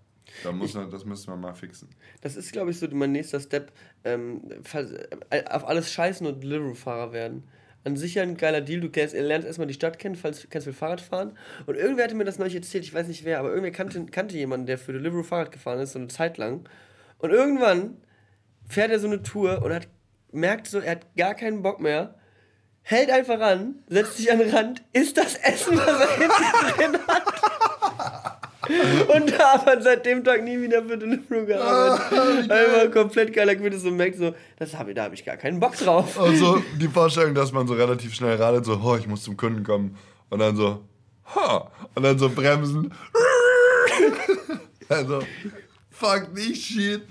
da 0.44 0.52
muss 0.52 0.74
man, 0.74 0.90
das 0.92 1.06
müssen 1.06 1.28
wir 1.28 1.38
mal 1.38 1.54
fixen. 1.54 1.90
Das 2.22 2.36
ist, 2.36 2.52
glaube 2.52 2.72
ich, 2.72 2.80
so 2.80 2.88
mein 2.92 3.12
nächster 3.12 3.40
Step. 3.40 3.72
Ähm, 4.04 4.42
äh, 5.30 5.44
auf 5.50 5.68
alles 5.68 5.92
scheißen 5.92 6.28
und 6.28 6.44
Deliveroo-Fahrer 6.44 7.14
werden. 7.14 7.44
An 7.84 7.96
sich 7.96 8.16
ja 8.16 8.24
ein 8.24 8.36
geiler 8.36 8.62
Deal. 8.62 8.82
Du 8.82 8.90
kennst, 8.90 9.16
lernst 9.16 9.48
erstmal 9.48 9.68
die 9.68 9.74
Stadt 9.74 9.98
kennen, 9.98 10.16
falls 10.16 10.48
kannst 10.50 10.68
du 10.68 10.74
Fahrrad 10.74 11.00
fahren. 11.00 11.38
Und 11.66 11.76
irgendwer 11.76 12.04
hatte 12.04 12.16
mir 12.16 12.26
das 12.26 12.40
neulich 12.40 12.56
erzählt, 12.56 12.84
ich 12.84 12.94
weiß 12.94 13.08
nicht 13.08 13.24
wer, 13.24 13.40
aber 13.40 13.50
irgendwer 13.50 13.72
kannte, 13.72 14.06
kannte 14.08 14.36
jemanden, 14.36 14.66
der 14.66 14.78
für 14.78 14.94
Deliveroo 14.94 15.24
Fahrrad 15.24 15.52
gefahren 15.52 15.80
ist, 15.80 15.94
so 15.94 16.00
eine 16.00 16.10
Zeit 16.10 16.38
lang. 16.38 16.68
Und 17.20 17.32
irgendwann 17.32 17.98
fährt 18.68 18.92
er 18.92 19.00
so 19.00 19.08
eine 19.08 19.24
Tour 19.24 19.64
und 19.64 19.74
hat, 19.74 19.88
merkt 20.32 20.68
so, 20.68 20.80
er 20.80 20.92
hat 20.92 21.16
gar 21.16 21.34
keinen 21.34 21.62
Bock 21.62 21.80
mehr, 21.80 22.16
hält 22.82 23.10
einfach 23.12 23.40
an, 23.40 23.84
setzt 23.88 24.18
sich 24.18 24.32
an 24.32 24.40
den 24.40 24.50
Rand, 24.50 24.84
isst 24.94 25.18
das 25.18 25.36
Essen, 25.36 25.78
was 25.78 26.00
er 26.00 26.18
hinten 26.18 26.78
drin 26.78 27.08
hat. 27.08 27.24
Und 29.16 29.32
da 29.32 29.66
hat 29.66 29.84
seit 29.84 30.06
dem 30.06 30.24
Tag 30.24 30.44
nie 30.44 30.60
wieder 30.60 30.84
für 30.84 30.98
Deliveroo 30.98 31.46
gearbeitet. 31.46 32.52
Einfach 32.52 32.92
komplett 32.92 33.34
geiler 33.34 33.56
Quittes 33.56 33.86
und 33.86 33.96
merkt 33.96 34.18
so, 34.18 34.34
das 34.58 34.78
hab 34.78 34.90
ich, 34.90 34.96
da 34.96 35.04
habe 35.04 35.16
ich 35.16 35.24
gar 35.24 35.38
keinen 35.38 35.60
Bock 35.60 35.78
drauf. 35.78 36.20
Also 36.20 36.62
die 36.80 36.88
Vorstellung, 36.88 37.34
dass 37.34 37.52
man 37.52 37.68
so 37.68 37.76
relativ 37.76 38.14
schnell 38.14 38.36
radet, 38.36 38.66
so, 38.66 38.80
oh, 38.84 38.98
ich 38.98 39.08
muss 39.08 39.24
zum 39.24 39.38
Kunden 39.38 39.64
kommen. 39.64 39.98
Und 40.30 40.40
dann 40.40 40.56
so, 40.56 40.84
ha. 41.34 41.72
Und 41.96 42.04
dann 42.04 42.20
so 42.20 42.30
bremsen. 42.30 42.94
also, 44.90 45.22
fuck 46.00 46.34
this 46.36 46.58
shit. 46.58 47.02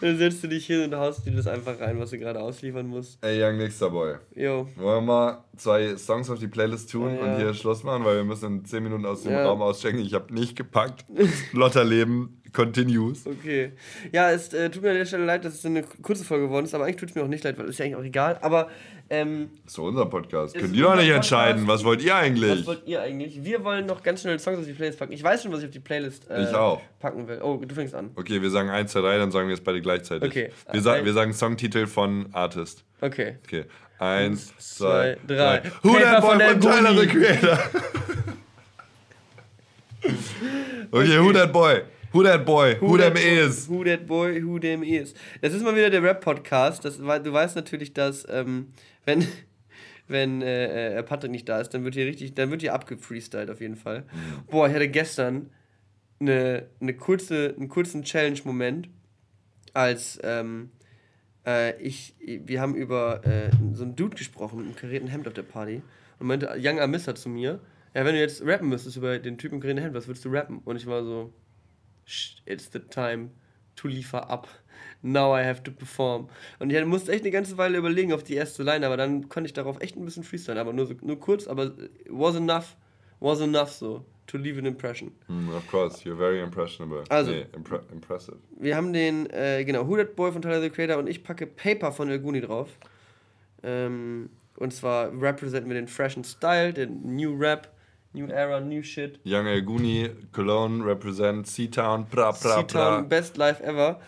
Dann 0.00 0.18
setzt 0.18 0.42
du 0.42 0.48
dich 0.48 0.66
hin 0.66 0.82
und 0.82 0.94
haust 0.94 1.24
dir 1.26 1.30
das 1.32 1.46
einfach 1.46 1.78
rein, 1.80 1.98
was 1.98 2.10
du 2.10 2.18
gerade 2.18 2.40
ausliefern 2.40 2.86
musst. 2.86 3.18
Ey, 3.24 3.42
Young 3.42 3.58
Nixter 3.58 3.90
Boy. 3.90 4.16
Jo. 4.34 4.68
Wollen 4.76 5.06
wir 5.06 5.12
mal 5.12 5.44
zwei 5.56 5.96
Songs 5.96 6.28
auf 6.30 6.38
die 6.38 6.48
Playlist 6.48 6.90
tun 6.90 7.14
Ja, 7.14 7.26
ja. 7.26 7.32
und 7.34 7.40
hier 7.40 7.54
Schluss 7.54 7.82
machen, 7.84 8.04
weil 8.04 8.16
wir 8.16 8.24
müssen 8.24 8.58
in 8.58 8.64
10 8.64 8.82
Minuten 8.82 9.06
aus 9.06 9.22
dem 9.22 9.32
Ja. 9.32 9.44
Raum 9.46 9.62
auschecken. 9.62 10.00
Ich 10.00 10.14
habe 10.14 10.32
nicht 10.34 10.56
gepackt. 10.56 11.04
Lotterleben 11.52 12.41
continues. 12.52 13.26
Okay. 13.26 13.72
Ja, 14.12 14.30
es 14.30 14.52
äh, 14.52 14.70
tut 14.70 14.82
mir 14.82 14.90
an 14.90 14.96
der 14.96 15.06
Stelle 15.06 15.24
leid, 15.24 15.44
dass 15.44 15.54
es 15.54 15.64
eine 15.66 15.82
kurze 15.82 16.24
Folge 16.24 16.46
geworden 16.46 16.64
ist, 16.66 16.74
aber 16.74 16.84
eigentlich 16.84 16.96
tut 16.96 17.08
es 17.10 17.14
mir 17.14 17.22
auch 17.22 17.28
nicht 17.28 17.44
leid, 17.44 17.58
weil 17.58 17.64
es 17.64 17.72
ist 17.72 17.78
ja 17.78 17.84
eigentlich 17.86 17.96
auch 17.96 18.04
egal. 18.04 18.38
Aber 18.42 18.68
ähm, 19.10 19.50
Das 19.64 19.72
ist 19.72 19.78
doch 19.78 19.84
unser 19.84 20.06
Podcast. 20.06 20.54
Könnt 20.54 20.74
ihr 20.74 20.82
doch 20.84 20.94
nicht 20.94 21.04
unser 21.04 21.16
entscheiden. 21.16 21.62
Podcast. 21.66 21.80
Was 21.80 21.84
wollt 21.84 22.02
ihr 22.02 22.14
eigentlich? 22.16 22.60
was 22.60 22.66
wollt 22.66 22.86
ihr 22.86 23.00
eigentlich? 23.02 23.44
Wir 23.44 23.62
wollen 23.64 23.86
noch 23.86 24.02
ganz 24.02 24.22
schnell 24.22 24.38
Songs 24.38 24.58
auf 24.58 24.64
die 24.66 24.72
Playlist 24.72 24.98
packen. 24.98 25.12
Ich 25.12 25.22
weiß 25.22 25.42
schon, 25.42 25.52
was 25.52 25.60
ich 25.60 25.66
auf 25.66 25.70
die 25.72 25.80
Playlist 25.80 26.30
äh, 26.30 26.44
Ich 26.44 26.54
auch. 26.54 26.80
packen 27.00 27.26
will. 27.28 27.40
Oh, 27.42 27.56
du 27.56 27.74
fängst 27.74 27.94
an. 27.94 28.10
Okay, 28.14 28.40
wir 28.40 28.50
sagen 28.50 28.70
1, 28.70 28.90
2, 28.92 29.00
3, 29.00 29.18
dann 29.18 29.30
sagen 29.30 29.48
wir 29.48 29.54
es 29.54 29.60
beide 29.60 29.80
gleichzeitig. 29.82 30.28
Okay. 30.30 30.50
Wir, 30.72 30.80
sa 30.82 30.92
Ein- 30.94 31.04
wir 31.04 31.12
sagen 31.12 31.32
Songtitel 31.34 31.86
von 31.86 32.26
Artist. 32.32 32.84
Okay. 33.00 33.36
Okay. 33.44 33.64
Eins, 33.98 34.52
zwei, 34.58 35.16
drei. 35.28 35.60
drei. 35.60 35.62
Who 35.82 35.92
Paper 35.92 36.02
that 36.04 36.20
boy 36.22 36.30
von 36.30 36.40
von 36.40 36.60
Tyler 36.60 37.00
the. 37.00 37.06
Creator? 37.06 37.58
okay, 40.92 41.18
who 41.18 41.32
that 41.32 41.52
boy? 41.52 41.82
Who 42.12 42.22
that 42.24 42.44
boy? 42.44 42.76
Who, 42.80 42.98
them 42.98 43.14
that 43.14 43.22
is? 43.24 43.68
Who 43.68 43.84
that 43.84 44.06
boy, 44.06 44.40
who 44.42 44.58
them 44.58 44.82
is. 44.82 45.14
Das 45.40 45.54
ist 45.54 45.62
mal 45.62 45.74
wieder 45.74 45.90
der 45.90 46.02
Rap-Podcast. 46.02 46.84
Du 46.84 47.32
weißt 47.32 47.56
natürlich, 47.56 47.94
dass, 47.94 48.26
ähm, 48.28 48.68
wenn, 49.06 49.26
wenn 50.08 50.42
äh, 50.42 50.98
äh, 50.98 51.02
Patrick 51.02 51.30
nicht 51.30 51.48
da 51.48 51.60
ist, 51.60 51.70
dann 51.70 51.84
wird 51.84 51.94
hier 51.94 52.06
richtig, 52.06 52.34
dann 52.34 52.50
wird 52.50 52.60
hier 52.60 52.74
abgefreestylt 52.74 53.50
auf 53.50 53.60
jeden 53.60 53.76
Fall. 53.76 54.04
Boah, 54.50 54.68
ich 54.68 54.74
hatte 54.74 54.88
gestern 54.88 55.50
eine, 56.20 56.66
eine 56.80 56.94
kurze, 56.94 57.54
einen 57.56 57.68
kurzen 57.68 58.02
Challenge-Moment, 58.02 58.88
als 59.72 60.18
ähm, 60.22 60.70
äh, 61.46 61.80
ich, 61.82 62.14
wir 62.20 62.60
haben 62.60 62.74
über 62.74 63.24
äh, 63.24 63.50
so 63.72 63.84
einen 63.84 63.96
Dude 63.96 64.16
gesprochen 64.16 64.58
mit 64.58 64.66
einem 64.66 64.76
karierten 64.76 65.08
Hemd 65.08 65.26
auf 65.26 65.34
der 65.34 65.42
Party 65.42 65.82
und 66.18 66.26
meinte 66.26 66.54
Young 66.58 66.78
Amissa 66.78 67.14
zu 67.14 67.28
mir, 67.30 67.58
ja, 67.94 68.04
wenn 68.04 68.14
du 68.14 68.20
jetzt 68.20 68.44
rappen 68.44 68.68
müsstest 68.68 68.96
über 68.96 69.18
den 69.18 69.38
Typen 69.38 69.56
im 69.56 69.60
karierten 69.60 69.82
Hemd, 69.82 69.94
was 69.94 70.06
würdest 70.06 70.24
du 70.24 70.28
rappen? 70.30 70.60
Und 70.64 70.76
ich 70.76 70.86
war 70.86 71.02
so, 71.04 71.32
"Sh- 71.32 71.41
it's 72.46 72.70
the 72.72 72.78
time 72.78 73.30
to 73.76 73.88
liefer 73.88 74.28
ab. 74.28 74.48
Now 75.02 75.36
I 75.36 75.44
have 75.44 75.62
to 75.64 75.72
perform. 75.72 76.28
Und 76.58 76.70
ich 76.70 76.84
musste 76.84 77.12
echt 77.12 77.22
eine 77.22 77.32
ganze 77.32 77.58
Weile 77.58 77.78
überlegen 77.78 78.12
auf 78.12 78.22
die 78.22 78.34
erste 78.34 78.62
Line, 78.62 78.86
aber 78.86 78.96
dann 78.96 79.28
konnte 79.28 79.46
ich 79.48 79.52
darauf 79.52 79.80
echt 79.80 79.96
ein 79.96 80.04
bisschen 80.04 80.22
freestylen, 80.22 80.58
aber 80.60 80.72
nur, 80.72 80.86
so, 80.86 80.94
nur 81.02 81.18
kurz, 81.18 81.48
aber 81.48 81.72
was 82.08 82.36
enough, 82.36 82.76
was 83.18 83.40
enough 83.40 83.70
so, 83.70 84.04
to 84.28 84.38
leave 84.38 84.58
an 84.58 84.66
impression. 84.66 85.12
Mm, 85.28 85.50
of 85.50 85.66
course, 85.68 86.04
you're 86.08 86.16
very 86.16 86.40
impressionable. 86.40 87.02
Also- 87.08 87.32
nee, 87.32 87.46
impre 87.52 87.82
impressive. 87.92 88.38
Wir 88.58 88.76
haben 88.76 88.92
den, 88.92 89.28
äh, 89.30 89.64
genau, 89.64 89.86
Who 89.88 89.96
That 89.96 90.14
Boy 90.14 90.30
von 90.30 90.40
Tyler 90.42 90.60
the 90.60 90.70
Creator 90.70 90.98
und 90.98 91.08
ich 91.08 91.24
packe 91.24 91.46
Paper 91.46 91.90
von 91.90 92.08
El 92.08 92.20
Guni 92.20 92.40
drauf. 92.40 92.68
Ähm, 93.64 94.30
und 94.56 94.72
zwar 94.72 95.10
representen 95.20 95.68
wir 95.68 95.74
den 95.74 95.88
freshen 95.88 96.22
Style, 96.24 96.72
den 96.72 97.16
New 97.16 97.36
Rap, 97.36 97.71
New 98.14 98.26
Era, 98.28 98.60
New 98.60 98.82
Shit. 98.82 99.20
Young 99.24 99.46
El 99.46 99.62
Guni, 99.62 100.10
Cologne 100.32 100.82
represent 100.84 101.46
Seatown, 101.46 102.06
pra 102.06 102.32
pra 102.32 102.62
pra. 102.62 102.62
C-Town, 102.62 103.08
Best 103.08 103.36
Life 103.38 103.62
Ever. 103.62 103.98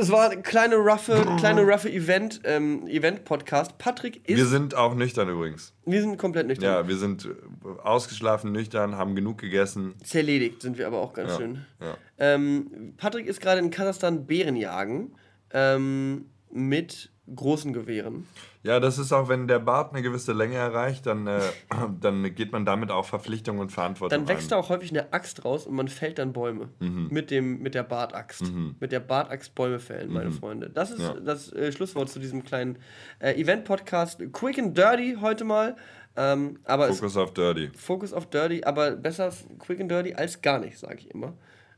Es 0.00 0.10
war 0.10 0.28
eine 0.28 0.42
kleine 0.42 0.74
roughe, 0.76 1.14
kleine 1.38 1.62
roughe 1.62 1.88
Event, 1.90 2.40
ähm, 2.44 2.86
Event-Podcast. 2.88 3.78
Patrick 3.78 4.28
ist. 4.28 4.36
Wir 4.36 4.46
sind 4.46 4.74
auch 4.74 4.94
nüchtern 4.96 5.28
übrigens. 5.28 5.72
wir 5.86 6.00
sind 6.00 6.18
komplett 6.18 6.48
nüchtern. 6.48 6.64
Ja, 6.64 6.88
wir 6.88 6.96
sind 6.96 7.24
äh, 7.26 7.68
ausgeschlafen, 7.84 8.50
nüchtern, 8.50 8.96
haben 8.96 9.14
genug 9.14 9.38
gegessen. 9.38 9.94
Zerledigt 10.02 10.60
sind 10.60 10.76
wir 10.76 10.88
aber 10.88 10.98
auch 10.98 11.12
ganz 11.12 11.30
Ja, 11.30 11.36
schön. 11.36 11.64
ja. 11.80 11.96
Ähm, 12.18 12.94
Patrick 12.96 13.26
ist 13.28 13.40
gerade 13.40 13.60
in 13.60 13.70
Kasachstan 13.70 14.26
Bären 14.26 14.56
jagen. 14.56 15.14
Ähm, 15.52 16.26
mit 16.52 17.10
großen 17.34 17.72
Gewehren. 17.72 18.26
Ja, 18.62 18.78
das 18.80 18.98
ist 18.98 19.12
auch, 19.12 19.28
wenn 19.28 19.48
der 19.48 19.58
Bart 19.58 19.92
eine 19.92 20.02
gewisse 20.02 20.32
Länge 20.32 20.56
erreicht, 20.56 21.06
dann, 21.06 21.26
äh, 21.26 21.40
dann 22.00 22.34
geht 22.34 22.52
man 22.52 22.64
damit 22.64 22.90
auch 22.90 23.04
Verpflichtungen 23.06 23.60
und 23.60 23.70
Verantwortung 23.72 24.18
Dann 24.18 24.28
wächst 24.28 24.50
da 24.52 24.56
ein. 24.56 24.62
auch 24.62 24.68
häufig 24.68 24.90
eine 24.90 25.12
Axt 25.12 25.44
raus 25.44 25.66
und 25.66 25.74
man 25.74 25.88
fällt 25.88 26.18
dann 26.18 26.32
Bäume. 26.32 26.68
Mhm. 26.80 27.08
Mit, 27.10 27.30
dem, 27.30 27.60
mit 27.62 27.74
der 27.74 27.82
Bartaxt. 27.84 28.42
Mit 28.80 28.92
der 28.92 29.00
Bartaxt 29.00 29.54
Bäume 29.54 29.78
fällen, 29.78 30.12
meine 30.12 30.30
Freunde. 30.32 30.70
Das 30.70 30.90
ist 30.90 30.98
Mhm. 30.98 31.04
Ja. 31.04 31.20
das 31.20 31.52
äh, 31.52 31.72
Schlusswort 31.72 32.08
zu 32.10 32.18
diesem 32.18 32.44
kleinen 32.44 32.78
äh, 33.18 33.32
Event-Podcast. 33.40 34.20
Quick 34.32 34.58
and 34.58 34.76
dirty 34.76 35.16
heute 35.20 35.44
mal. 35.44 35.76
Ähm, 36.16 36.58
aber 36.64 36.88
es 36.88 36.98
Fokus 36.98 37.16
auf 37.16 37.32
Dirty. 37.32 37.70
Fokus 37.76 38.12
auf 38.12 38.28
Dirty, 38.28 38.64
aber 38.64 38.90
besser 38.92 39.32
Quick 39.60 39.80
and 39.80 39.90
Dirty 39.90 40.12
als 40.14 40.42
gar 40.42 40.58
nicht, 40.58 40.76
sage 40.78 40.96
ich 40.98 41.10
immer. 41.14 41.34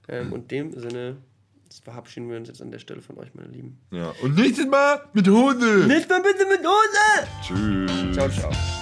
Ähm, 0.09 0.33
Und 0.33 0.51
in 0.51 0.71
dem 0.71 0.81
Sinne 0.81 1.19
verabschieden 1.81 2.29
wir 2.31 2.37
uns 2.37 2.49
jetzt 2.49 2.63
an 2.63 2.71
der 2.71 2.79
Stelle 2.79 3.03
von 3.03 3.19
euch, 3.19 3.35
meine 3.35 3.49
Lieben. 3.49 3.79
Ja. 3.91 4.15
Und 4.23 4.37
nächstes 4.37 4.67
Mal 4.67 5.03
mit 5.13 5.29
Hunde. 5.29 5.87
Nicht 5.87 6.09
mal 6.09 6.23
bitte 6.23 6.47
mit 6.47 6.61
Hose! 6.61 7.29
Tschüss. 7.43 8.15
Ciao, 8.15 8.29
ciao. 8.29 8.82